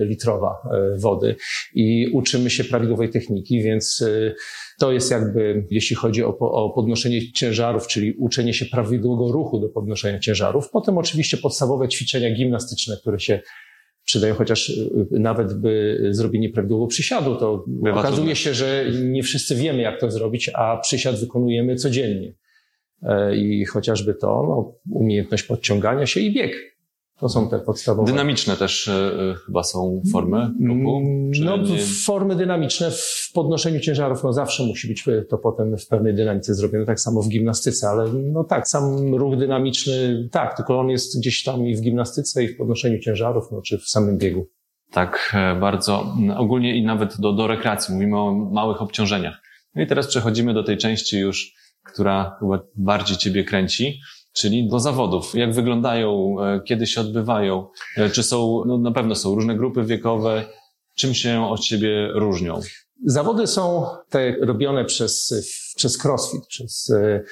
e, 0.00 0.04
litrowa 0.04 0.68
wody 0.98 1.36
i 1.74 2.08
uczymy 2.12 2.50
się 2.50 2.64
prawidłowej 2.64 3.10
techniki, 3.10 3.62
więc 3.62 4.04
to 4.78 4.92
jest 4.92 5.10
jakby, 5.10 5.66
jeśli 5.70 5.96
chodzi 5.96 6.24
o, 6.24 6.38
o 6.38 6.70
podnoszenie 6.70 7.32
ciężarów, 7.32 7.86
czyli 7.86 8.12
uczenie 8.12 8.54
się 8.54 8.66
prawidłowego 8.66 9.32
ruchu 9.32 9.60
do 9.60 9.68
podnoszenia 9.68 10.18
ciężarów. 10.18 10.70
Potem 10.70 10.98
oczywiście 10.98 11.36
podstawowe 11.36 11.88
ćwiczenia 11.88 12.34
gimnastyczne, 12.34 12.96
które 13.00 13.20
się 13.20 13.40
przydają, 14.04 14.34
chociaż 14.34 14.72
nawet 15.10 15.60
by 15.60 15.98
zrobienie 16.10 16.48
prawidłowego 16.48 16.86
przysiadu, 16.86 17.36
to 17.36 17.64
Bywa 17.66 18.00
okazuje 18.00 18.36
się, 18.36 18.54
że 18.54 18.84
nie 19.02 19.22
wszyscy 19.22 19.54
wiemy, 19.54 19.82
jak 19.82 20.00
to 20.00 20.10
zrobić, 20.10 20.50
a 20.54 20.76
przysiad 20.76 21.20
wykonujemy 21.20 21.76
codziennie. 21.76 22.32
E, 23.04 23.36
I 23.36 23.64
chociażby 23.64 24.14
to, 24.14 24.28
no, 24.28 24.72
umiejętność 24.90 25.42
podciągania 25.42 26.06
się 26.06 26.20
i 26.20 26.32
bieg. 26.32 26.74
To 27.18 27.28
są 27.28 27.48
te 27.48 27.58
podstawowe. 27.58 28.12
Dynamiczne 28.12 28.56
też 28.56 28.88
y, 28.88 29.34
chyba 29.46 29.62
są 29.62 30.02
formy 30.12 30.50
ruchu? 30.66 30.98
Mm, 30.98 31.30
no, 31.44 31.56
nie... 31.56 31.78
formy 32.06 32.36
dynamiczne 32.36 32.90
w 32.90 33.30
podnoszeniu 33.34 33.80
ciężarów, 33.80 34.24
no 34.24 34.32
zawsze 34.32 34.64
musi 34.64 34.88
być 34.88 35.04
to 35.28 35.38
potem 35.38 35.78
w 35.78 35.88
pewnej 35.88 36.14
dynamice 36.14 36.54
zrobione, 36.54 36.86
tak 36.86 37.00
samo 37.00 37.22
w 37.22 37.28
gimnastyce, 37.28 37.88
ale 37.88 38.12
no 38.12 38.44
tak, 38.44 38.68
sam 38.68 39.14
ruch 39.14 39.36
dynamiczny, 39.36 40.28
tak, 40.32 40.56
tylko 40.56 40.80
on 40.80 40.90
jest 40.90 41.18
gdzieś 41.20 41.42
tam 41.42 41.66
i 41.66 41.76
w 41.76 41.80
gimnastyce, 41.80 42.44
i 42.44 42.48
w 42.48 42.56
podnoszeniu 42.56 42.98
ciężarów, 42.98 43.44
no, 43.52 43.62
czy 43.62 43.78
w 43.78 43.88
samym 43.88 44.18
biegu. 44.18 44.46
Tak, 44.90 45.34
e, 45.34 45.60
bardzo. 45.60 46.14
Ogólnie 46.36 46.76
i 46.76 46.84
nawet 46.84 47.20
do, 47.20 47.32
do 47.32 47.46
rekreacji. 47.46 47.94
Mówimy 47.94 48.18
o 48.18 48.32
małych 48.32 48.82
obciążeniach. 48.82 49.42
No 49.74 49.82
i 49.82 49.86
teraz 49.86 50.06
przechodzimy 50.06 50.54
do 50.54 50.62
tej 50.62 50.76
części 50.76 51.18
już, 51.18 51.54
która 51.92 52.36
chyba 52.40 52.58
bardziej 52.76 53.16
Ciebie 53.16 53.44
kręci 53.44 54.00
czyli 54.34 54.68
do 54.68 54.80
zawodów. 54.80 55.34
Jak 55.34 55.54
wyglądają, 55.54 56.36
e, 56.40 56.60
kiedy 56.64 56.86
się 56.86 57.00
odbywają, 57.00 57.66
e, 57.96 58.10
czy 58.10 58.22
są, 58.22 58.62
no 58.66 58.78
na 58.78 58.92
pewno 58.92 59.14
są 59.14 59.34
różne 59.34 59.56
grupy 59.56 59.84
wiekowe, 59.84 60.44
czym 60.94 61.14
się 61.14 61.46
od 61.46 61.64
siebie 61.64 62.08
różnią? 62.14 62.60
Zawody 63.06 63.46
są 63.46 63.86
te 64.08 64.36
robione 64.40 64.84
przez, 64.84 65.34
przez 65.76 65.98
CrossFit, 65.98 66.46
przez 66.46 66.90
e, 66.90 67.22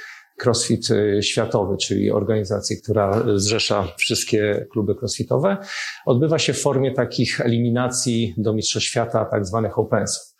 CrossFit 0.42 0.88
Światowy, 1.21 1.76
czyli 1.76 2.11
organizację, 2.11 2.76
która 2.76 3.25
zrzesza 3.35 3.88
wszystkie 3.99 4.66
kluby 4.73 4.94
crossfitowe. 4.94 5.56
Odbywa 6.06 6.38
się 6.38 6.52
w 6.52 6.61
formie 6.61 6.92
takich 6.92 7.40
eliminacji 7.40 8.35
do 8.37 8.52
Mistrzostw 8.52 8.88
Świata, 8.88 9.25
tak 9.25 9.47
zwanych 9.47 9.78
Opensów. 9.78 10.31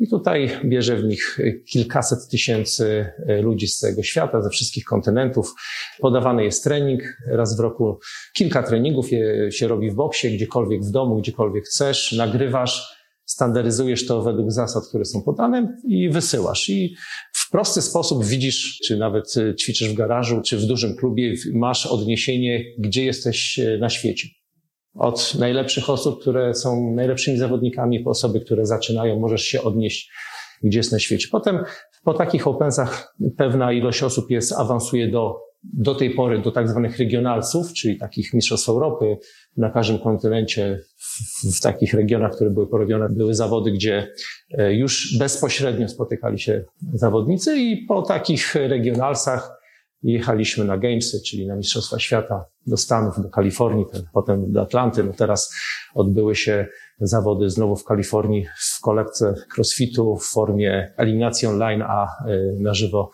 I 0.00 0.08
tutaj 0.08 0.50
bierze 0.64 0.96
w 0.96 1.04
nich 1.04 1.38
kilkaset 1.70 2.28
tysięcy 2.30 3.06
ludzi 3.42 3.68
z 3.68 3.78
całego 3.78 4.02
świata, 4.02 4.42
ze 4.42 4.50
wszystkich 4.50 4.84
kontynentów. 4.84 5.54
Podawany 6.00 6.44
jest 6.44 6.64
trening 6.64 7.02
raz 7.26 7.56
w 7.56 7.60
roku. 7.60 7.98
Kilka 8.32 8.62
treningów 8.62 9.06
się 9.50 9.68
robi 9.68 9.90
w 9.90 9.94
boksie, 9.94 10.36
gdziekolwiek 10.36 10.82
w 10.82 10.90
domu, 10.90 11.16
gdziekolwiek 11.16 11.64
chcesz, 11.64 12.12
nagrywasz, 12.12 13.04
standaryzujesz 13.24 14.06
to 14.06 14.22
według 14.22 14.52
zasad, 14.52 14.88
które 14.88 15.04
są 15.04 15.22
podane 15.22 15.76
i 15.88 16.08
wysyłasz. 16.08 16.68
I 16.68 16.96
w 17.32 17.50
prosty 17.50 17.82
sposób 17.82 18.24
widzisz, 18.24 18.78
czy 18.84 18.96
nawet 18.96 19.34
e, 19.36 19.54
ćwiczysz 19.54 19.88
w 19.88 19.94
garażu, 19.94 20.42
czy 20.42 20.58
w 20.58 20.66
dużym 20.66 20.96
klubie, 20.96 21.34
masz 21.52 21.86
odniesienie, 21.86 22.64
gdzie 22.78 23.04
jesteś 23.04 23.58
e, 23.58 23.78
na 23.78 23.90
świecie. 23.90 24.28
Od 24.94 25.34
najlepszych 25.34 25.90
osób, 25.90 26.20
które 26.20 26.54
są 26.54 26.94
najlepszymi 26.94 27.38
zawodnikami, 27.38 28.00
po 28.00 28.10
osoby, 28.10 28.40
które 28.40 28.66
zaczynają, 28.66 29.20
możesz 29.20 29.42
się 29.42 29.62
odnieść, 29.62 30.10
gdzie 30.62 30.78
jest 30.78 30.92
na 30.92 30.98
świecie. 30.98 31.28
Potem 31.32 31.58
po 32.04 32.14
takich 32.14 32.46
opensach 32.46 33.14
pewna 33.36 33.72
ilość 33.72 34.02
osób 34.02 34.30
jest, 34.30 34.52
awansuje 34.52 35.08
do, 35.10 35.40
do 35.62 35.94
tej 35.94 36.10
pory 36.10 36.38
do 36.38 36.50
tak 36.50 36.68
zwanych 36.68 36.98
regionalców, 36.98 37.72
czyli 37.72 37.98
takich 37.98 38.34
mistrzostw 38.34 38.68
Europy 38.68 39.16
na 39.56 39.70
każdym 39.70 39.98
kontynencie, 39.98 40.80
w, 40.96 41.56
w 41.58 41.60
takich 41.60 41.94
regionach, 41.94 42.32
które 42.32 42.50
były 42.50 42.66
porobione, 42.66 43.08
były 43.08 43.34
zawody, 43.34 43.72
gdzie 43.72 44.08
e, 44.58 44.74
już 44.74 45.18
bezpośrednio 45.18 45.88
spotykali 45.88 46.38
się 46.38 46.64
zawodnicy 46.92 47.56
i 47.56 47.86
po 47.86 48.02
takich 48.02 48.54
regionalsach 48.54 49.63
jechaliśmy 50.12 50.64
na 50.64 50.78
Gamesy, 50.78 51.22
czyli 51.26 51.46
na 51.46 51.56
Mistrzostwa 51.56 51.98
Świata 51.98 52.44
do 52.66 52.76
Stanów, 52.76 53.22
do 53.22 53.28
Kalifornii, 53.28 53.86
potem 54.12 54.52
do 54.52 54.62
Atlanty. 54.62 55.04
No 55.04 55.12
teraz 55.12 55.54
odbyły 55.94 56.34
się 56.34 56.66
zawody 57.00 57.50
znowu 57.50 57.76
w 57.76 57.84
Kalifornii 57.84 58.46
w 58.76 58.80
kolekce 58.80 59.34
crossfitu 59.56 60.16
w 60.16 60.24
formie 60.24 60.94
eliminacji 60.96 61.48
online, 61.48 61.82
a 61.82 62.06
y, 62.28 62.56
na 62.60 62.74
żywo 62.74 63.10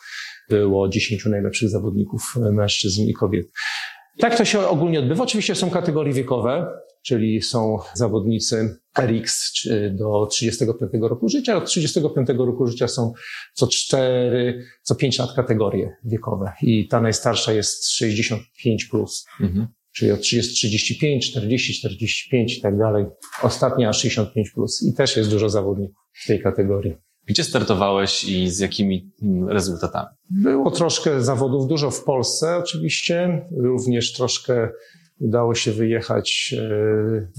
było 0.48 0.88
10 0.88 1.26
najlepszych 1.26 1.68
zawodników 1.68 2.22
mężczyzn 2.52 3.02
i 3.02 3.12
kobiet. 3.12 3.46
Tak 4.20 4.36
to 4.36 4.44
się 4.44 4.68
ogólnie 4.68 4.98
odbywa. 4.98 5.24
Oczywiście 5.24 5.54
są 5.54 5.70
kategorie 5.70 6.12
wiekowe, 6.12 6.66
czyli 7.02 7.42
są 7.42 7.78
zawodnicy 7.94 8.78
RX 8.98 9.52
do 9.90 10.26
35 10.26 10.92
roku 11.00 11.28
życia. 11.28 11.56
Od 11.56 11.66
35 11.66 12.28
roku 12.38 12.66
życia 12.66 12.88
są 12.88 13.12
co 13.54 13.66
4, 13.66 14.64
co 14.82 14.94
5 14.94 15.18
lat 15.18 15.32
kategorie 15.36 15.96
wiekowe 16.04 16.52
i 16.62 16.88
ta 16.88 17.00
najstarsza 17.00 17.52
jest 17.52 17.90
65 17.90 18.84
plus. 18.84 19.26
Mhm. 19.40 19.66
Czyli 19.92 20.12
od 20.12 20.20
30, 20.20 20.54
35, 20.54 21.30
40, 21.30 21.74
45 21.74 22.58
i 22.58 22.60
tak 22.60 22.78
dalej. 22.78 23.04
Ostatnia 23.42 23.92
65 23.92 24.50
plus. 24.50 24.82
I 24.82 24.94
też 24.94 25.16
jest 25.16 25.30
dużo 25.30 25.48
zawodników 25.48 25.96
w 26.12 26.26
tej 26.26 26.42
kategorii. 26.42 26.96
Gdzie 27.30 27.44
startowałeś 27.44 28.24
i 28.24 28.50
z 28.50 28.58
jakimi 28.58 29.10
mm, 29.22 29.48
rezultatami? 29.48 30.08
Było 30.30 30.70
troszkę 30.70 31.20
zawodów, 31.20 31.66
dużo 31.66 31.90
w 31.90 32.04
Polsce 32.04 32.56
oczywiście, 32.56 33.46
również 33.56 34.12
troszkę 34.12 34.68
udało 35.20 35.54
się 35.54 35.72
wyjechać 35.72 36.54
e, 36.58 36.68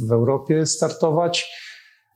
w 0.08 0.12
Europie, 0.12 0.66
startować. 0.66 1.52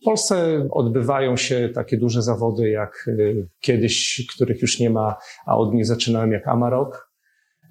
W 0.02 0.06
Polsce 0.06 0.68
odbywają 0.72 1.38
się 1.38 1.70
takie 1.74 1.98
duże 1.98 2.22
zawody 2.22 2.70
jak 2.70 3.06
e, 3.08 3.14
kiedyś, 3.60 4.26
których 4.36 4.62
już 4.62 4.80
nie 4.80 4.90
ma, 4.90 5.16
a 5.46 5.58
od 5.58 5.74
nich 5.74 5.86
zaczynałem 5.86 6.32
jak 6.32 6.48
Amarok. 6.48 7.12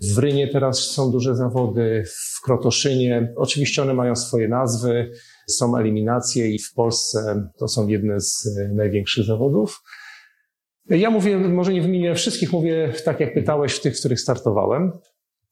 W 0.02 0.18
Rynie 0.18 0.48
teraz 0.48 0.78
są 0.78 1.10
duże 1.10 1.36
zawody, 1.36 2.04
w 2.06 2.40
Krotoszynie. 2.44 3.32
Oczywiście 3.36 3.82
one 3.82 3.94
mają 3.94 4.16
swoje 4.16 4.48
nazwy, 4.48 5.10
są 5.48 5.76
eliminacje 5.76 6.50
i 6.50 6.58
w 6.58 6.72
Polsce 6.74 7.48
to 7.58 7.68
są 7.68 7.88
jedne 7.88 8.20
z 8.20 8.58
e, 8.58 8.74
największych 8.74 9.24
zawodów. 9.24 9.82
Ja 10.90 11.10
mówię, 11.10 11.38
może 11.38 11.72
nie 11.72 11.82
wymienię 11.82 12.14
wszystkich, 12.14 12.52
mówię 12.52 12.92
tak 13.04 13.20
jak 13.20 13.34
pytałeś, 13.34 13.72
w 13.72 13.80
tych, 13.80 13.96
w 13.96 13.98
których 13.98 14.20
startowałem. 14.20 14.92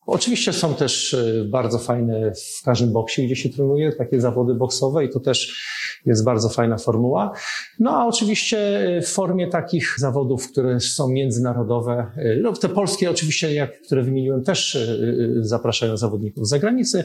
Oczywiście 0.06 0.52
są 0.52 0.74
też 0.74 1.14
e, 1.14 1.44
bardzo 1.44 1.78
fajne 1.78 2.32
w 2.60 2.64
każdym 2.64 2.92
boksie, 2.92 3.26
gdzie 3.26 3.36
się 3.36 3.48
trenuje, 3.48 3.92
takie 3.92 4.20
zawody 4.20 4.54
boksowe 4.54 5.04
i 5.04 5.10
to 5.10 5.20
też 5.20 5.66
jest 6.06 6.24
bardzo 6.24 6.48
fajna 6.48 6.78
formuła. 6.78 7.32
No 7.80 7.90
a 7.90 8.06
oczywiście 8.06 8.58
w 9.02 9.08
formie 9.08 9.48
takich 9.48 9.94
zawodów, 9.98 10.52
które 10.52 10.80
są 10.80 11.08
międzynarodowe, 11.08 12.06
e, 12.16 12.36
no 12.36 12.52
te 12.52 12.68
polskie 12.68 13.10
oczywiście, 13.10 13.54
jak, 13.54 13.82
które 13.82 14.02
wymieniłem, 14.02 14.42
też 14.44 14.76
e, 14.76 14.96
zapraszają 15.40 15.96
zawodników 15.96 16.46
z 16.46 16.50
zagranicy. 16.50 17.04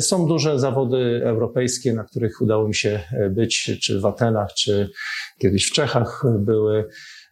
Są 0.00 0.26
duże 0.26 0.58
zawody 0.58 1.20
europejskie, 1.24 1.94
na 1.94 2.04
których 2.04 2.40
udało 2.40 2.68
mi 2.68 2.74
się 2.74 3.00
być, 3.30 3.78
czy 3.82 4.00
w 4.00 4.06
Atenach, 4.06 4.54
czy 4.54 4.90
kiedyś 5.38 5.68
w 5.68 5.72
Czechach 5.72 6.24
były, 6.38 6.88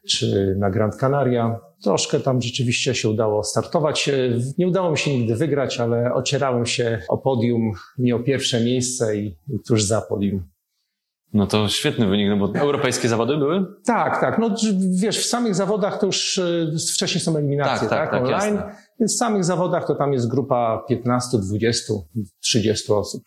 czy 0.08 0.56
na 0.58 0.70
Grand 0.70 0.96
Canaria. 0.96 1.58
troszkę 1.82 2.20
tam 2.20 2.42
rzeczywiście 2.42 2.94
się 2.94 3.08
udało 3.08 3.44
startować. 3.44 4.10
Nie 4.58 4.68
udało 4.68 4.90
mi 4.90 4.98
się 4.98 5.18
nigdy 5.18 5.36
wygrać, 5.36 5.80
ale 5.80 6.14
ocierałem 6.14 6.66
się 6.66 7.02
o 7.08 7.18
podium, 7.18 7.72
nie 7.98 8.16
o 8.16 8.20
pierwsze 8.20 8.60
miejsce 8.60 9.16
i 9.16 9.36
tuż 9.68 9.82
za 9.82 10.00
podium. 10.00 10.55
No 11.34 11.46
to 11.46 11.68
świetny 11.68 12.06
wynik, 12.06 12.28
no 12.28 12.36
bo 12.36 12.58
europejskie 12.58 13.08
zawody 13.08 13.36
były? 13.36 13.66
Tak, 13.84 14.20
tak. 14.20 14.38
No 14.38 14.50
wiesz, 15.00 15.18
w 15.18 15.26
samych 15.26 15.54
zawodach 15.54 16.00
to 16.00 16.06
już 16.06 16.38
e, 16.38 16.66
wcześniej 16.94 17.20
są 17.20 17.36
eliminacje, 17.36 17.88
tak? 17.88 17.98
tak, 17.98 18.10
tak 18.10 18.22
online. 18.22 18.54
Jasne. 18.54 18.76
Więc 19.00 19.14
w 19.14 19.18
samych 19.18 19.44
zawodach 19.44 19.86
to 19.86 19.94
tam 19.94 20.12
jest 20.12 20.28
grupa 20.28 20.84
15, 20.88 21.38
20, 21.38 21.94
30 22.40 22.92
osób, 22.92 23.22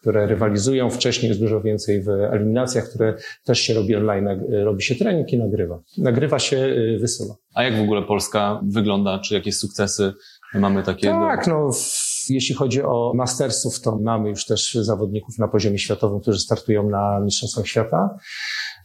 które 0.00 0.26
rywalizują. 0.26 0.90
Wcześniej 0.90 1.28
jest 1.28 1.40
dużo 1.40 1.60
więcej 1.60 2.02
w 2.02 2.08
eliminacjach, 2.08 2.84
które 2.88 3.14
też 3.44 3.58
się 3.58 3.74
robi 3.74 3.96
online. 3.96 4.28
Robi 4.64 4.82
się 4.82 4.94
trening 4.94 5.32
i 5.32 5.38
nagrywa. 5.38 5.80
Nagrywa 5.98 6.38
się, 6.38 6.56
e, 6.56 6.98
wysyła. 6.98 7.36
A 7.54 7.62
jak 7.62 7.76
w 7.76 7.82
ogóle 7.82 8.02
Polska 8.02 8.60
wygląda? 8.68 9.18
Czy 9.18 9.34
jakieś 9.34 9.56
sukcesy 9.56 10.12
mamy 10.54 10.82
takie? 10.82 11.08
Tak, 11.08 11.46
do... 11.46 11.50
no 11.50 11.70
jeśli 12.30 12.54
chodzi 12.54 12.82
o 12.82 13.12
mastersów, 13.14 13.80
to 13.80 13.98
mamy 13.98 14.28
już 14.28 14.46
też 14.46 14.74
zawodników 14.74 15.38
na 15.38 15.48
poziomie 15.48 15.78
światowym, 15.78 16.20
którzy 16.20 16.38
startują 16.38 16.90
na 16.90 17.20
Mistrzostwach 17.20 17.66
Świata, 17.66 18.18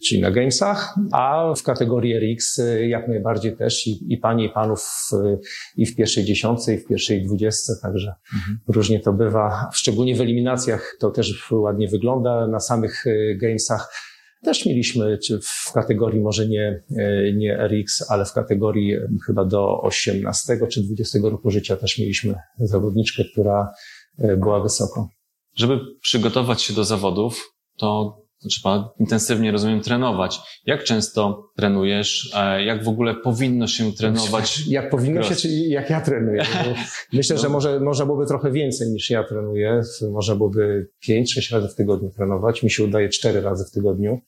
czyli 0.07 0.21
na 0.21 0.31
Gamesach, 0.31 0.95
a 1.11 1.53
w 1.57 1.63
kategorii 1.63 2.33
RX 2.33 2.59
y, 2.59 2.87
jak 2.87 3.07
najbardziej 3.07 3.57
też 3.57 3.87
i, 3.87 4.13
i 4.13 4.17
panie 4.17 4.45
i 4.45 4.49
panów 4.49 5.09
y, 5.13 5.39
i 5.77 5.85
w 5.85 5.95
pierwszej 5.95 6.23
dziesiątce 6.23 6.73
i 6.73 6.77
w 6.77 6.85
pierwszej 6.85 7.23
dwudziestce, 7.23 7.73
także 7.81 8.13
mhm. 8.33 8.59
różnie 8.67 8.99
to 8.99 9.13
bywa. 9.13 9.69
Szczególnie 9.73 10.15
w 10.15 10.21
eliminacjach 10.21 10.97
to 10.99 11.11
też 11.11 11.51
ładnie 11.51 11.87
wygląda. 11.87 12.47
Na 12.47 12.59
samych 12.59 13.07
y, 13.07 13.37
Gamesach 13.41 14.10
też 14.43 14.65
mieliśmy, 14.65 15.17
czy 15.17 15.39
w 15.43 15.71
kategorii 15.73 16.21
może 16.21 16.47
nie, 16.47 16.83
e, 16.97 17.33
nie 17.33 17.67
RX, 17.67 18.11
ale 18.11 18.25
w 18.25 18.33
kategorii 18.33 18.95
chyba 19.25 19.45
do 19.45 19.81
18 19.81 20.57
czy 20.71 20.83
20 20.83 21.19
roku 21.23 21.51
życia 21.51 21.75
też 21.75 21.99
mieliśmy 21.99 22.35
zawodniczkę, 22.59 23.23
która 23.31 23.73
e, 24.17 24.37
była 24.37 24.63
wysoko. 24.63 25.09
Żeby 25.55 25.79
przygotować 26.01 26.61
się 26.61 26.73
do 26.73 26.83
zawodów, 26.83 27.55
to 27.77 28.17
trzeba 28.49 28.93
intensywnie, 28.99 29.51
rozumiem, 29.51 29.81
trenować. 29.81 30.39
Jak 30.65 30.83
często 30.83 31.49
trenujesz? 31.55 32.35
Jak 32.65 32.83
w 32.83 32.87
ogóle 32.87 33.15
powinno 33.15 33.67
się 33.67 33.93
trenować? 33.93 34.67
Jak 34.67 34.89
powinno 34.89 35.23
się, 35.23 35.35
czy 35.35 35.49
jak 35.49 35.89
ja 35.89 36.01
trenuję? 36.01 36.43
Myślę, 37.13 37.35
no. 37.35 37.41
że 37.41 37.49
może, 37.49 37.79
można 37.79 38.05
byłoby 38.05 38.25
trochę 38.25 38.51
więcej 38.51 38.89
niż 38.89 39.09
ja 39.09 39.23
trenuję. 39.23 39.81
Można 40.11 40.35
byłoby 40.35 40.89
5-6 41.09 41.53
razy 41.53 41.67
w 41.67 41.75
tygodniu 41.75 42.09
trenować. 42.09 42.63
Mi 42.63 42.71
się 42.71 42.83
udaje 42.83 43.09
4 43.09 43.41
razy 43.41 43.65
w 43.65 43.71
tygodniu. 43.71 44.21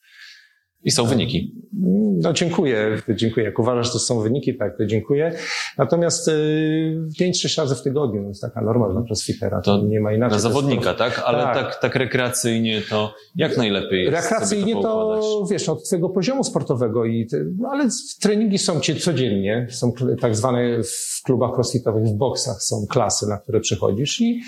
I 0.84 0.90
są 0.90 1.04
wyniki. 1.06 1.54
No 2.20 2.32
dziękuję, 2.32 3.02
dziękuję. 3.14 3.46
Jak 3.46 3.58
uważasz, 3.58 3.92
to 3.92 3.98
są 3.98 4.20
wyniki, 4.20 4.56
tak, 4.56 4.78
to 4.78 4.86
dziękuję. 4.86 5.32
Natomiast 5.78 6.28
y, 6.28 7.08
pięć, 7.18 7.40
sześć 7.40 7.58
razy 7.58 7.74
w 7.74 7.82
tygodniu 7.82 8.22
to 8.22 8.28
jest 8.28 8.40
taka 8.40 8.60
norma 8.60 8.88
dla 8.88 9.00
crossfitera. 9.00 9.60
To, 9.60 9.78
to 9.78 9.86
nie 9.86 10.00
ma 10.00 10.12
inaczej. 10.12 10.30
Dla 10.30 10.50
zawodnika, 10.50 10.94
tak? 10.94 11.22
Ale 11.24 11.42
tak. 11.42 11.54
tak. 11.54 11.80
Tak, 11.80 11.94
rekreacyjnie 11.96 12.82
to 12.90 13.14
jak 13.36 13.56
najlepiej 13.56 14.04
jest 14.04 14.22
Rekreacyjnie 14.22 14.74
to, 14.74 14.80
to 14.82 15.46
wiesz, 15.50 15.68
od 15.68 15.84
twojego 15.84 16.08
poziomu 16.08 16.44
sportowego 16.44 17.04
i, 17.04 17.28
no, 17.58 17.68
ale 17.72 17.88
treningi 18.22 18.58
są 18.58 18.80
cię 18.80 18.94
codziennie. 18.94 19.66
Są 19.70 19.92
tak 20.20 20.36
zwane 20.36 20.82
w 20.82 21.22
klubach 21.24 21.54
crossfitowych, 21.54 22.04
w 22.04 22.16
boksach 22.16 22.62
są 22.62 22.86
klasy, 22.90 23.26
na 23.26 23.38
które 23.38 23.60
przychodzisz 23.60 24.20
i 24.20 24.40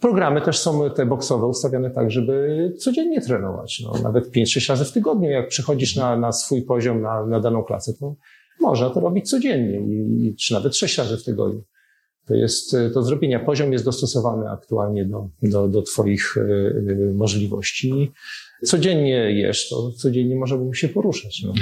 Programy 0.00 0.40
też 0.40 0.58
są 0.58 0.90
te 0.90 1.06
boksowe 1.06 1.46
ustawione 1.46 1.90
tak, 1.90 2.10
żeby 2.10 2.72
codziennie 2.78 3.20
trenować. 3.20 3.82
No, 3.84 4.02
nawet 4.02 4.30
5-6 4.30 4.68
razy 4.68 4.84
w 4.84 4.92
tygodniu, 4.92 5.30
jak 5.30 5.48
przychodzisz 5.48 5.96
na, 5.96 6.16
na 6.16 6.32
swój 6.32 6.62
poziom, 6.62 7.02
na, 7.02 7.26
na 7.26 7.40
daną 7.40 7.62
klasę, 7.62 7.92
to 8.00 8.14
można 8.60 8.90
to 8.90 9.00
robić 9.00 9.30
codziennie, 9.30 9.78
i, 9.78 10.36
czy 10.36 10.54
nawet 10.54 10.76
6 10.76 10.98
razy 10.98 11.16
w 11.16 11.24
tygodniu. 11.24 11.62
To 12.26 12.34
jest 12.34 12.76
do 12.94 13.02
zrobienia. 13.02 13.40
Poziom 13.40 13.72
jest 13.72 13.84
dostosowany 13.84 14.50
aktualnie 14.50 15.04
do, 15.04 15.28
do, 15.42 15.68
do 15.68 15.82
Twoich 15.82 16.36
y, 16.36 16.40
y, 16.40 17.14
możliwości. 17.14 18.12
Codziennie 18.64 19.40
jesz, 19.40 19.68
to 19.68 19.90
codziennie 19.92 20.36
można 20.36 20.56
by 20.56 20.74
się 20.74 20.88
poruszać. 20.88 21.42
No. 21.46 21.52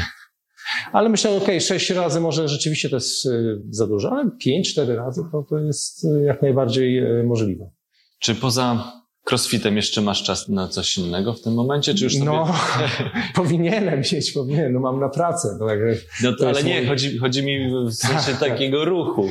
Ale 0.92 1.08
myślę, 1.08 1.30
okej, 1.30 1.42
okay, 1.42 1.60
sześć 1.60 1.90
razy 1.90 2.20
może 2.20 2.48
rzeczywiście 2.48 2.88
to 2.88 2.96
jest 2.96 3.28
za 3.70 3.86
dużo, 3.86 4.12
ale 4.12 4.30
pięć, 4.38 4.72
cztery 4.72 4.96
razy 4.96 5.22
to, 5.32 5.42
to 5.42 5.58
jest 5.58 6.06
jak 6.26 6.42
najbardziej 6.42 7.02
możliwe. 7.24 7.70
Czy 8.18 8.34
poza 8.34 8.92
crossfitem 9.30 9.76
jeszcze 9.76 10.00
masz 10.00 10.22
czas 10.22 10.48
na 10.48 10.68
coś 10.68 10.98
innego 10.98 11.34
w 11.34 11.40
tym 11.40 11.54
momencie, 11.54 11.94
czy 11.94 12.04
już 12.04 12.12
sobie... 12.12 12.24
No, 12.24 12.54
powinienem 13.34 13.98
mieć, 14.12 14.32
powinienem, 14.32 14.72
no 14.72 14.80
mam 14.80 15.00
na 15.00 15.08
pracę. 15.08 15.56
No, 15.60 15.66
tak, 15.66 15.78
no 16.22 16.32
to, 16.36 16.48
ale 16.48 16.62
nie, 16.62 16.78
mój... 16.78 16.88
chodzi, 16.88 17.18
chodzi 17.18 17.42
mi 17.42 17.70
w 17.86 17.94
sensie 17.94 18.34
takiego 18.46 18.84
ruchu. 18.84 19.28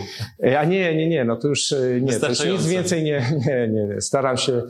A 0.59 0.63
nie, 0.63 0.95
nie, 0.95 1.07
nie, 1.07 1.25
no 1.25 1.35
to 1.35 1.47
już 1.47 1.71
e, 1.71 2.01
nie, 2.01 2.19
to 2.19 2.29
już 2.29 2.45
nic 2.45 2.65
więcej 2.65 3.03
nie, 3.03 3.25
nie, 3.47 3.67
nie, 3.67 3.87
nie. 3.87 4.01
Staram 4.01 4.37
się 4.37 4.61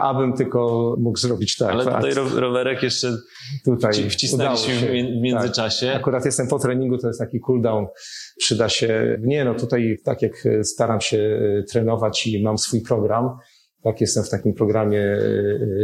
abym 0.00 0.32
tylko 0.32 0.94
mógł 0.98 1.18
zrobić 1.18 1.56
tak. 1.56 1.70
Ale 1.70 1.84
tutaj 1.84 2.14
rowerek 2.34 2.82
jeszcze 2.82 3.08
tutaj 3.64 4.10
wcisnęliśmy 4.10 4.74
się, 4.74 4.86
w 4.86 5.20
międzyczasie. 5.22 5.86
Tak. 5.86 5.96
Akurat 5.96 6.24
jestem 6.24 6.48
po 6.48 6.58
treningu, 6.58 6.98
to 6.98 7.06
jest 7.06 7.20
taki 7.20 7.40
cooldown. 7.40 7.86
Przyda 8.38 8.68
się, 8.68 9.18
nie 9.20 9.44
no 9.44 9.54
tutaj 9.54 9.98
tak 10.04 10.22
jak 10.22 10.32
staram 10.62 11.00
się 11.00 11.42
trenować 11.70 12.26
i 12.26 12.42
mam 12.42 12.58
swój 12.58 12.80
program, 12.80 13.30
tak, 13.82 14.00
jestem 14.00 14.24
w 14.24 14.30
takim 14.30 14.54
programie 14.54 15.18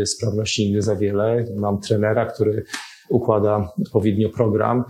sprawności 0.04 0.66
nigdy 0.66 0.82
za 0.82 0.96
wiele. 0.96 1.44
Mam 1.56 1.80
trenera, 1.80 2.26
który 2.26 2.64
układa 3.10 3.68
odpowiednio 3.86 4.30
program. 4.30 4.84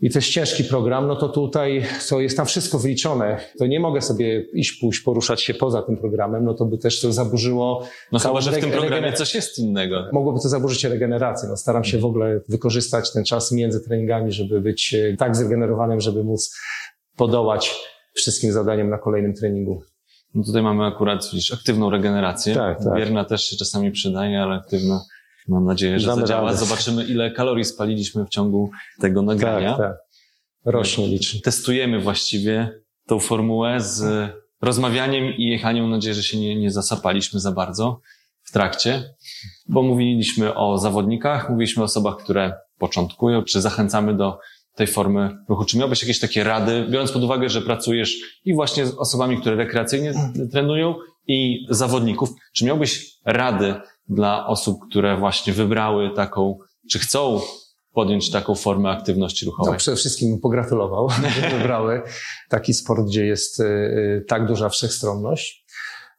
I 0.00 0.10
to 0.10 0.18
jest 0.18 0.28
ciężki 0.28 0.64
program, 0.64 1.06
no 1.06 1.16
to 1.16 1.28
tutaj 1.28 1.84
to 2.08 2.20
jest 2.20 2.36
tam 2.36 2.46
wszystko 2.46 2.78
wyliczone. 2.78 3.40
To 3.58 3.66
nie 3.66 3.80
mogę 3.80 4.00
sobie 4.00 4.40
iść, 4.40 4.72
pójść, 4.80 5.00
poruszać 5.00 5.42
się 5.42 5.54
poza 5.54 5.82
tym 5.82 5.96
programem, 5.96 6.44
no 6.44 6.54
to 6.54 6.64
by 6.64 6.78
też 6.78 7.00
to 7.00 7.12
zaburzyło. 7.12 7.84
No 8.12 8.18
chyba, 8.18 8.40
że 8.40 8.52
w 8.52 8.60
tym 8.60 8.70
programie 8.70 9.12
coś 9.12 9.34
jest 9.34 9.58
innego. 9.58 10.04
Mogłoby 10.12 10.40
to 10.42 10.48
zaburzyć 10.48 10.84
regenerację. 10.84 11.48
No 11.48 11.56
staram 11.56 11.84
się 11.84 11.98
w 11.98 12.04
ogóle 12.04 12.40
wykorzystać 12.48 13.12
ten 13.12 13.24
czas 13.24 13.52
między 13.52 13.80
treningami, 13.80 14.32
żeby 14.32 14.60
być 14.60 14.94
e, 14.94 15.16
tak 15.16 15.36
zregenerowanym, 15.36 16.00
żeby 16.00 16.24
móc 16.24 16.56
podołać 17.16 17.74
wszystkim 18.14 18.52
zadaniom 18.52 18.90
na 18.90 18.98
kolejnym 18.98 19.34
treningu. 19.34 19.82
No 20.34 20.44
tutaj 20.44 20.62
mamy 20.62 20.84
akurat 20.84 21.24
widzisz, 21.32 21.52
aktywną 21.52 21.90
regenerację. 21.90 22.54
Tak, 22.54 22.84
tak. 22.84 22.96
Bierna 22.96 23.24
też 23.24 23.44
się 23.44 23.56
czasami 23.56 23.92
przydaje, 23.92 24.42
ale 24.42 24.54
aktywna 24.54 25.00
mam 25.48 25.64
nadzieję, 25.64 26.00
że 26.00 26.06
Damy 26.06 26.20
zadziała. 26.20 26.50
Radę. 26.50 26.66
Zobaczymy, 26.66 27.04
ile 27.04 27.30
kalorii 27.30 27.64
spaliliśmy 27.64 28.24
w 28.24 28.28
ciągu 28.28 28.70
tego 29.00 29.22
nagrania. 29.22 29.70
Tak, 29.70 29.78
tak. 29.78 29.96
Rośnie 30.64 31.08
licznie. 31.08 31.40
Testujemy 31.40 32.00
właściwie 32.00 32.80
tą 33.06 33.20
formułę 33.20 33.80
z 33.80 34.30
rozmawianiem 34.62 35.24
i 35.36 35.48
jechaniem. 35.48 35.84
Mam 35.84 35.90
nadzieję, 35.90 36.14
że 36.14 36.22
się 36.22 36.40
nie, 36.40 36.56
nie 36.56 36.70
zasapaliśmy 36.70 37.40
za 37.40 37.52
bardzo 37.52 38.00
w 38.42 38.52
trakcie, 38.52 39.14
bo 39.68 39.82
mówiliśmy 39.82 40.54
o 40.54 40.78
zawodnikach, 40.78 41.50
mówiliśmy 41.50 41.82
o 41.82 41.84
osobach, 41.84 42.16
które 42.16 42.52
początkują, 42.78 43.42
czy 43.42 43.60
zachęcamy 43.60 44.16
do 44.16 44.38
tej 44.74 44.86
formy 44.86 45.30
ruchu. 45.48 45.64
Czy 45.64 45.78
miałbyś 45.78 46.02
jakieś 46.02 46.20
takie 46.20 46.44
rady, 46.44 46.86
biorąc 46.90 47.12
pod 47.12 47.22
uwagę, 47.22 47.48
że 47.48 47.62
pracujesz 47.62 48.16
i 48.44 48.54
właśnie 48.54 48.86
z 48.86 48.94
osobami, 48.94 49.40
które 49.40 49.56
rekreacyjnie 49.56 50.12
trenują 50.52 50.94
i 51.26 51.66
zawodników, 51.70 52.30
czy 52.54 52.64
miałbyś 52.64 53.18
rady 53.24 53.74
dla 54.08 54.46
osób, 54.46 54.78
które 54.88 55.16
właśnie 55.16 55.52
wybrały 55.52 56.10
taką, 56.16 56.58
czy 56.90 56.98
chcą 56.98 57.40
podjąć 57.92 58.30
taką 58.30 58.54
formę 58.54 58.90
aktywności 58.90 59.46
ruchowej? 59.46 59.72
No, 59.72 59.78
przede 59.78 59.96
wszystkim 59.96 60.40
pogratulował, 60.40 61.08
że 61.10 61.50
wybrały 61.58 62.02
taki 62.48 62.74
sport, 62.74 63.06
gdzie 63.06 63.26
jest 63.26 63.60
y, 63.60 63.64
y, 63.64 64.24
tak 64.28 64.46
duża 64.46 64.68
wszechstronność. 64.68 65.64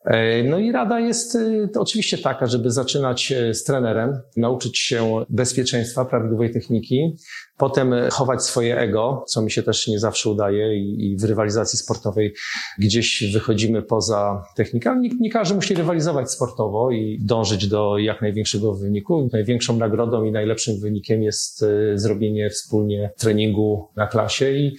E, 0.05 0.43
no 0.43 0.59
i 0.59 0.71
rada 0.71 0.99
jest 0.99 1.35
y, 1.35 1.69
oczywiście 1.75 2.17
taka, 2.17 2.45
żeby 2.45 2.71
zaczynać 2.71 3.31
e, 3.31 3.53
z 3.53 3.63
trenerem, 3.63 4.21
nauczyć 4.37 4.77
się 4.79 5.25
bezpieczeństwa, 5.29 6.05
prawidłowej 6.05 6.53
techniki, 6.53 7.15
potem 7.57 7.93
chować 8.11 8.43
swoje 8.43 8.79
ego, 8.79 9.23
co 9.27 9.41
mi 9.41 9.51
się 9.51 9.63
też 9.63 9.87
nie 9.87 9.99
zawsze 9.99 10.29
udaje 10.29 10.77
i, 10.77 11.17
w 11.17 11.23
rywalizacji 11.23 11.79
sportowej 11.79 12.33
gdzieś 12.77 13.23
wychodzimy 13.33 13.81
poza 13.81 14.43
technikę. 14.55 14.99
Nie, 14.99 15.09
nie 15.19 15.29
każdy 15.29 15.55
musi 15.55 15.73
rywalizować 15.73 16.31
sportowo 16.31 16.91
i 16.91 17.19
dążyć 17.21 17.67
do 17.67 17.97
jak 17.97 18.21
największego 18.21 18.73
wyniku. 18.73 19.29
Największą 19.33 19.77
nagrodą 19.77 20.23
i 20.23 20.31
najlepszym 20.31 20.79
wynikiem 20.79 21.23
jest 21.23 21.63
e, 21.63 21.97
zrobienie 21.97 22.49
wspólnie 22.49 23.11
treningu 23.17 23.87
na 23.95 24.07
klasie 24.07 24.51
i 24.51 24.77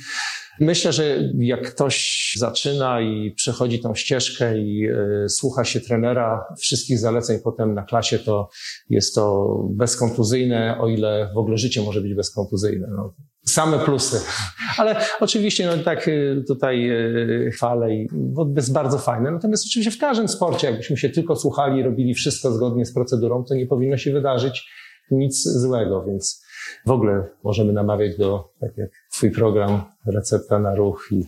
Myślę, 0.60 0.92
że 0.92 1.32
jak 1.38 1.74
ktoś 1.74 2.32
zaczyna 2.38 3.00
i 3.00 3.30
przechodzi 3.30 3.80
tą 3.80 3.94
ścieżkę 3.94 4.58
i 4.58 4.88
y, 5.24 5.28
słucha 5.28 5.64
się 5.64 5.80
trenera 5.80 6.54
wszystkich 6.58 6.98
zaleceń 6.98 7.38
potem 7.44 7.74
na 7.74 7.82
klasie, 7.82 8.18
to 8.18 8.48
jest 8.88 9.14
to 9.14 9.54
bezkontuzyjne, 9.70 10.78
o 10.80 10.88
ile 10.88 11.30
w 11.34 11.38
ogóle 11.38 11.58
życie 11.58 11.82
może 11.82 12.00
być 12.00 12.14
bezkontuzyjne. 12.14 12.88
No, 12.96 13.14
same 13.46 13.78
plusy. 13.78 14.20
Ale 14.78 14.96
oczywiście, 15.20 15.66
no 15.66 15.82
tak 15.84 16.08
e, 16.08 16.42
tutaj 16.48 16.88
e, 16.88 17.50
chwalę 17.50 17.94
i 17.94 18.08
to 18.36 18.46
jest 18.56 18.72
bardzo 18.72 18.98
fajne. 18.98 19.30
Natomiast 19.30 19.64
oczywiście 19.66 19.90
w 19.90 19.98
każdym 19.98 20.28
sporcie, 20.28 20.66
jakbyśmy 20.66 20.96
się 20.96 21.10
tylko 21.10 21.36
słuchali 21.36 21.82
robili 21.82 22.14
wszystko 22.14 22.52
zgodnie 22.52 22.86
z 22.86 22.94
procedurą, 22.94 23.44
to 23.44 23.54
nie 23.54 23.66
powinno 23.66 23.96
się 23.96 24.12
wydarzyć 24.12 24.70
nic 25.10 25.42
złego, 25.42 26.04
więc 26.04 26.44
w 26.86 26.90
ogóle 26.90 27.28
możemy 27.44 27.72
namawiać 27.72 28.16
do, 28.16 28.52
tak 28.60 28.76
jak 28.76 28.90
twój 29.12 29.30
program, 29.30 29.82
recepta 30.06 30.58
na 30.58 30.74
ruch 30.74 31.08
i 31.10 31.24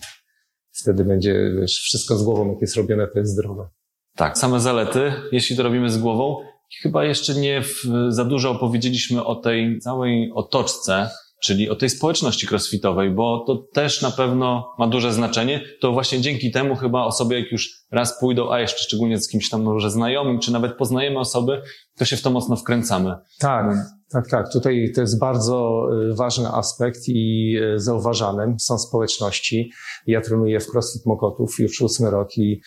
wtedy 0.72 1.04
będzie, 1.04 1.52
wiesz, 1.60 1.78
wszystko 1.78 2.16
z 2.16 2.22
głową, 2.22 2.52
jak 2.52 2.60
jest 2.60 2.76
robione, 2.76 3.06
to 3.06 3.18
jest 3.18 3.32
zdrowe. 3.32 3.68
Tak, 4.16 4.38
same 4.38 4.60
zalety, 4.60 5.12
jeśli 5.32 5.56
to 5.56 5.62
robimy 5.62 5.90
z 5.90 5.98
głową. 5.98 6.36
Chyba 6.82 7.04
jeszcze 7.04 7.34
nie 7.34 7.62
w, 7.62 7.82
za 8.08 8.24
dużo 8.24 8.50
opowiedzieliśmy 8.50 9.24
o 9.24 9.34
tej 9.34 9.78
całej 9.78 10.32
otoczce, 10.34 11.10
czyli 11.42 11.70
o 11.70 11.76
tej 11.76 11.90
społeczności 11.90 12.46
crossfitowej, 12.46 13.10
bo 13.10 13.44
to 13.46 13.56
też 13.72 14.02
na 14.02 14.10
pewno 14.10 14.74
ma 14.78 14.86
duże 14.86 15.12
znaczenie. 15.12 15.60
To 15.80 15.92
właśnie 15.92 16.20
dzięki 16.20 16.50
temu 16.50 16.76
chyba 16.76 17.04
osoby, 17.04 17.40
jak 17.40 17.52
już 17.52 17.70
raz 17.90 18.20
pójdą, 18.20 18.52
a 18.52 18.60
jeszcze 18.60 18.78
szczególnie 18.78 19.18
z 19.18 19.28
kimś 19.28 19.48
tam 19.48 19.62
może 19.62 19.90
znajomym, 19.90 20.38
czy 20.38 20.52
nawet 20.52 20.76
poznajemy 20.76 21.18
osoby, 21.18 21.62
to 21.98 22.04
się 22.04 22.16
w 22.16 22.22
to 22.22 22.30
mocno 22.30 22.56
wkręcamy. 22.56 23.14
Tak, 23.38 23.76
tak, 24.12 24.28
tak. 24.30 24.52
Tutaj 24.52 24.92
to 24.94 25.00
jest 25.00 25.18
bardzo 25.18 25.88
y, 26.10 26.14
ważny 26.14 26.48
aspekt 26.48 27.08
i 27.08 27.56
y, 27.74 27.80
zauważany. 27.80 28.54
Są 28.58 28.78
społeczności. 28.78 29.72
Ja 30.06 30.20
trenuję 30.20 30.60
w 30.60 30.66
CrossFit 30.66 31.06
Mokotów 31.06 31.58
już 31.58 31.80
ósmy 31.80 32.10
rok 32.10 32.38
i 32.38 32.60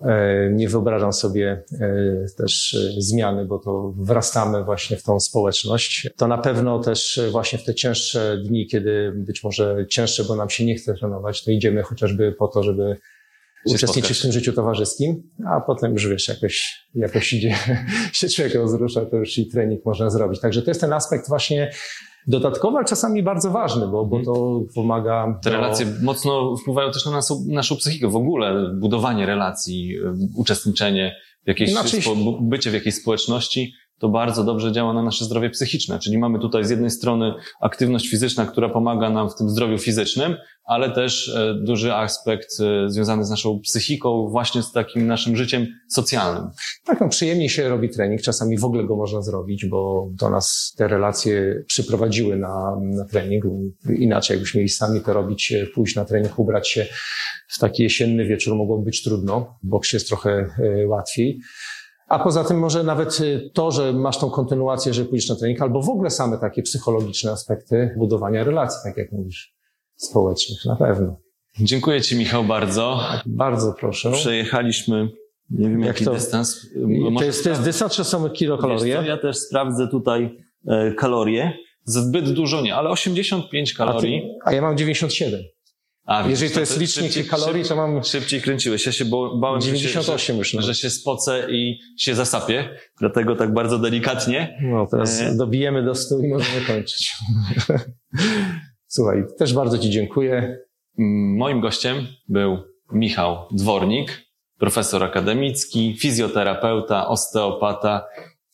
e, 0.00 0.50
nie 0.52 0.68
wyobrażam 0.68 1.12
sobie 1.12 1.64
e, 1.80 2.26
też 2.38 2.74
e, 2.74 3.00
zmiany, 3.00 3.44
bo 3.44 3.58
to 3.58 3.92
wrastamy 3.96 4.64
właśnie 4.64 4.96
w 4.96 5.02
tą 5.02 5.20
społeczność. 5.20 6.08
To 6.16 6.28
na 6.28 6.38
pewno 6.38 6.78
też 6.78 7.20
właśnie 7.32 7.58
w 7.58 7.64
te 7.64 7.74
cięższe 7.74 8.38
dni, 8.44 8.66
kiedy 8.66 9.12
być 9.16 9.44
może 9.44 9.86
cięższe, 9.88 10.24
bo 10.24 10.36
nam 10.36 10.50
się 10.50 10.64
nie 10.64 10.74
chce 10.74 10.94
trenować, 10.94 11.44
to 11.44 11.50
idziemy 11.50 11.82
chociażby 11.82 12.32
po 12.32 12.48
to, 12.48 12.62
żeby 12.62 12.96
uczestniczyć 13.66 14.18
w 14.18 14.22
tym 14.22 14.32
życiu 14.32 14.52
towarzyskim, 14.52 15.22
a 15.46 15.60
potem 15.60 15.92
już 15.92 16.08
wiesz, 16.08 16.28
jakoś, 16.28 16.86
jakoś 16.94 17.32
idzie, 17.32 17.56
się 18.12 18.28
człowiek 18.28 18.54
rozrusza, 18.54 19.06
to 19.06 19.16
już 19.16 19.38
i 19.38 19.48
trening 19.48 19.84
można 19.84 20.10
zrobić. 20.10 20.40
Także 20.40 20.62
to 20.62 20.70
jest 20.70 20.80
ten 20.80 20.92
aspekt 20.92 21.28
właśnie 21.28 21.70
dodatkowy, 22.26 22.76
ale 22.76 22.86
czasami 22.86 23.22
bardzo 23.22 23.50
ważny, 23.50 23.88
bo, 23.88 24.04
bo 24.06 24.24
to 24.24 24.60
pomaga. 24.74 25.38
Te 25.42 25.50
do... 25.50 25.56
relacje 25.56 25.86
mocno 26.02 26.56
wpływają 26.56 26.90
też 26.92 27.06
na 27.06 27.12
naszą, 27.12 27.44
naszą 27.48 27.76
psychikę, 27.76 28.08
w 28.08 28.16
ogóle 28.16 28.74
budowanie 28.80 29.26
relacji, 29.26 29.96
uczestniczenie 30.36 31.16
w 31.44 31.48
jakiejś, 31.48 31.70
znaczy... 31.70 32.00
bycie 32.40 32.70
w 32.70 32.74
jakiejś 32.74 32.94
społeczności 32.94 33.74
to 33.98 34.08
bardzo 34.08 34.44
dobrze 34.44 34.72
działa 34.72 34.92
na 34.92 35.02
nasze 35.02 35.24
zdrowie 35.24 35.50
psychiczne. 35.50 35.98
Czyli 35.98 36.18
mamy 36.18 36.38
tutaj 36.38 36.64
z 36.64 36.70
jednej 36.70 36.90
strony 36.90 37.34
aktywność 37.60 38.08
fizyczna, 38.08 38.46
która 38.46 38.68
pomaga 38.68 39.10
nam 39.10 39.30
w 39.30 39.34
tym 39.34 39.50
zdrowiu 39.50 39.78
fizycznym, 39.78 40.36
ale 40.64 40.90
też 40.90 41.28
e, 41.28 41.54
duży 41.54 41.94
aspekt 41.94 42.48
e, 42.60 42.90
związany 42.90 43.24
z 43.24 43.30
naszą 43.30 43.60
psychiką, 43.60 44.28
właśnie 44.28 44.62
z 44.62 44.72
takim 44.72 45.06
naszym 45.06 45.36
życiem 45.36 45.66
socjalnym. 45.88 46.50
Tak, 46.84 47.00
no 47.00 47.08
przyjemnie 47.08 47.48
się 47.48 47.68
robi 47.68 47.90
trening, 47.90 48.22
czasami 48.22 48.58
w 48.58 48.64
ogóle 48.64 48.84
go 48.84 48.96
można 48.96 49.22
zrobić, 49.22 49.66
bo 49.66 50.08
do 50.10 50.30
nas 50.30 50.74
te 50.76 50.88
relacje 50.88 51.64
przyprowadziły 51.66 52.36
na, 52.36 52.76
na 52.82 53.04
trening. 53.04 53.44
Inaczej, 53.98 54.34
jakbyśmy 54.34 54.58
mieli 54.58 54.68
sami 54.68 55.00
to 55.00 55.12
robić, 55.12 55.52
e, 55.52 55.66
pójść 55.66 55.96
na 55.96 56.04
trening, 56.04 56.38
ubrać 56.38 56.68
się 56.68 56.86
w 57.48 57.58
taki 57.58 57.82
jesienny 57.82 58.24
wieczór 58.24 58.56
mogłoby 58.56 58.84
być 58.84 59.02
trudno. 59.02 59.58
W 59.62 59.80
jest 59.92 60.08
trochę 60.08 60.46
łatwiej. 60.86 61.40
A 62.08 62.18
poza 62.18 62.44
tym 62.44 62.58
może 62.58 62.82
nawet 62.82 63.20
y, 63.20 63.50
to, 63.54 63.70
że 63.70 63.92
masz 63.92 64.18
tą 64.18 64.30
kontynuację, 64.30 64.94
że 64.94 65.04
pójdziesz 65.04 65.28
na 65.28 65.36
trening, 65.36 65.62
albo 65.62 65.82
w 65.82 65.88
ogóle 65.88 66.10
same 66.10 66.38
takie 66.38 66.62
psychologiczne 66.62 67.30
aspekty 67.30 67.94
budowania 67.98 68.44
relacji, 68.44 68.80
tak 68.84 68.96
jak 68.96 69.12
mówisz, 69.12 69.54
społecznych, 69.96 70.64
na 70.64 70.76
pewno. 70.76 71.16
Dziękuję 71.60 72.00
Ci, 72.00 72.16
Michał, 72.16 72.44
bardzo. 72.44 73.00
Bardzo 73.26 73.72
proszę. 73.72 74.12
Przejechaliśmy, 74.12 75.08
nie 75.50 75.70
wiem 75.70 75.80
jak 75.80 75.88
jaki 75.88 76.04
to, 76.04 76.12
dystans. 76.12 76.66
To 77.18 77.24
jest, 77.24 77.44
to 77.44 77.50
jest 77.50 77.62
dystans, 77.62 77.92
czy 77.92 78.04
są 78.04 78.30
kilokalorie? 78.30 79.04
ja 79.06 79.16
też 79.16 79.36
sprawdzę 79.36 79.88
tutaj 79.88 80.38
e, 80.68 80.92
kalorie. 80.92 81.52
Zbyt 81.84 82.32
dużo 82.32 82.60
nie, 82.60 82.74
ale 82.74 82.90
85 82.90 83.74
kalorii. 83.74 84.18
A, 84.18 84.20
ty, 84.20 84.50
a 84.50 84.52
ja 84.52 84.62
mam 84.62 84.76
97. 84.76 85.40
A, 86.04 86.28
Jeżeli 86.28 86.50
to 86.50 86.60
jest 86.60 86.80
licznik 86.80 87.04
szybciej, 87.12 87.24
kalorii, 87.24 87.64
to 87.64 87.76
mam... 87.76 88.04
Szybciej 88.04 88.40
kręciłeś. 88.40 88.86
Ja 88.86 88.92
się 88.92 89.04
bałem, 89.40 89.60
98 89.60 90.34
że, 90.34 90.38
już. 90.38 90.50
Że, 90.50 90.62
że 90.62 90.74
się 90.74 90.90
spocę 90.90 91.46
i 91.50 91.78
się 91.98 92.14
zasapię. 92.14 92.68
Dlatego 93.00 93.36
tak 93.36 93.54
bardzo 93.54 93.78
delikatnie. 93.78 94.58
No, 94.62 94.86
teraz 94.90 95.20
e... 95.20 95.36
dobijemy 95.36 95.84
do 95.84 95.94
stu 95.94 96.20
i 96.24 96.28
możemy 96.28 96.66
kończyć. 96.66 97.12
Słuchaj, 98.86 99.24
też 99.38 99.54
bardzo 99.54 99.78
Ci 99.78 99.90
dziękuję. 99.90 100.58
Moim 101.36 101.60
gościem 101.60 102.06
był 102.28 102.58
Michał 102.92 103.48
Dwornik, 103.52 104.22
profesor 104.58 105.04
akademicki, 105.04 105.96
fizjoterapeuta, 105.98 107.08
osteopata 107.08 108.06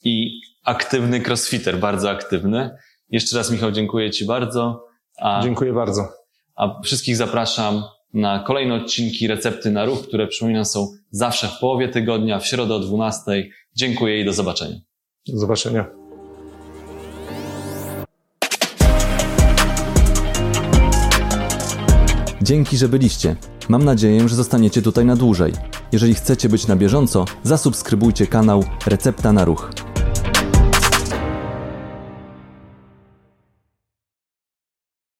i 0.05 0.41
aktywny 0.65 1.21
crossfitter, 1.21 1.79
bardzo 1.79 2.11
aktywny. 2.11 2.71
Jeszcze 3.09 3.37
raz 3.37 3.51
Michał, 3.51 3.73
dziękuję 3.73 4.11
Ci 4.11 4.27
bardzo. 4.27 4.85
A... 5.19 5.41
Dziękuję 5.43 5.73
bardzo. 5.73 6.18
A 6.59 6.81
wszystkich 6.83 7.16
zapraszam 7.16 7.83
na 8.14 8.38
kolejne 8.38 8.75
odcinki 8.75 9.27
Recepty 9.27 9.71
na 9.71 9.85
Ruch, 9.85 10.03
które 10.09 10.27
przypominam 10.27 10.64
są 10.64 10.88
zawsze 11.11 11.49
w 11.49 11.59
połowie 11.59 11.88
tygodnia, 11.88 12.38
w 12.38 12.47
środę 12.47 12.75
o 12.75 12.81
12. 12.81 13.49
Dziękuję 13.77 14.21
i 14.21 14.25
do 14.25 14.33
zobaczenia. 14.33 14.77
Do 15.29 15.38
zobaczenia. 15.38 15.87
Dzięki, 22.42 22.77
że 22.77 22.88
byliście. 22.88 23.37
Mam 23.68 23.85
nadzieję, 23.85 24.29
że 24.29 24.37
zostaniecie 24.37 24.83
tutaj 24.83 25.05
na 25.05 25.16
dłużej. 25.16 25.53
Jeżeli 25.92 26.14
chcecie 26.14 26.49
być 26.49 26.66
na 26.66 26.77
bieżąco, 26.77 27.25
zasubskrybujcie 27.42 28.27
kanał 28.27 28.64
Recepta 28.87 29.33
na 29.33 29.44
Ruch. 29.44 29.71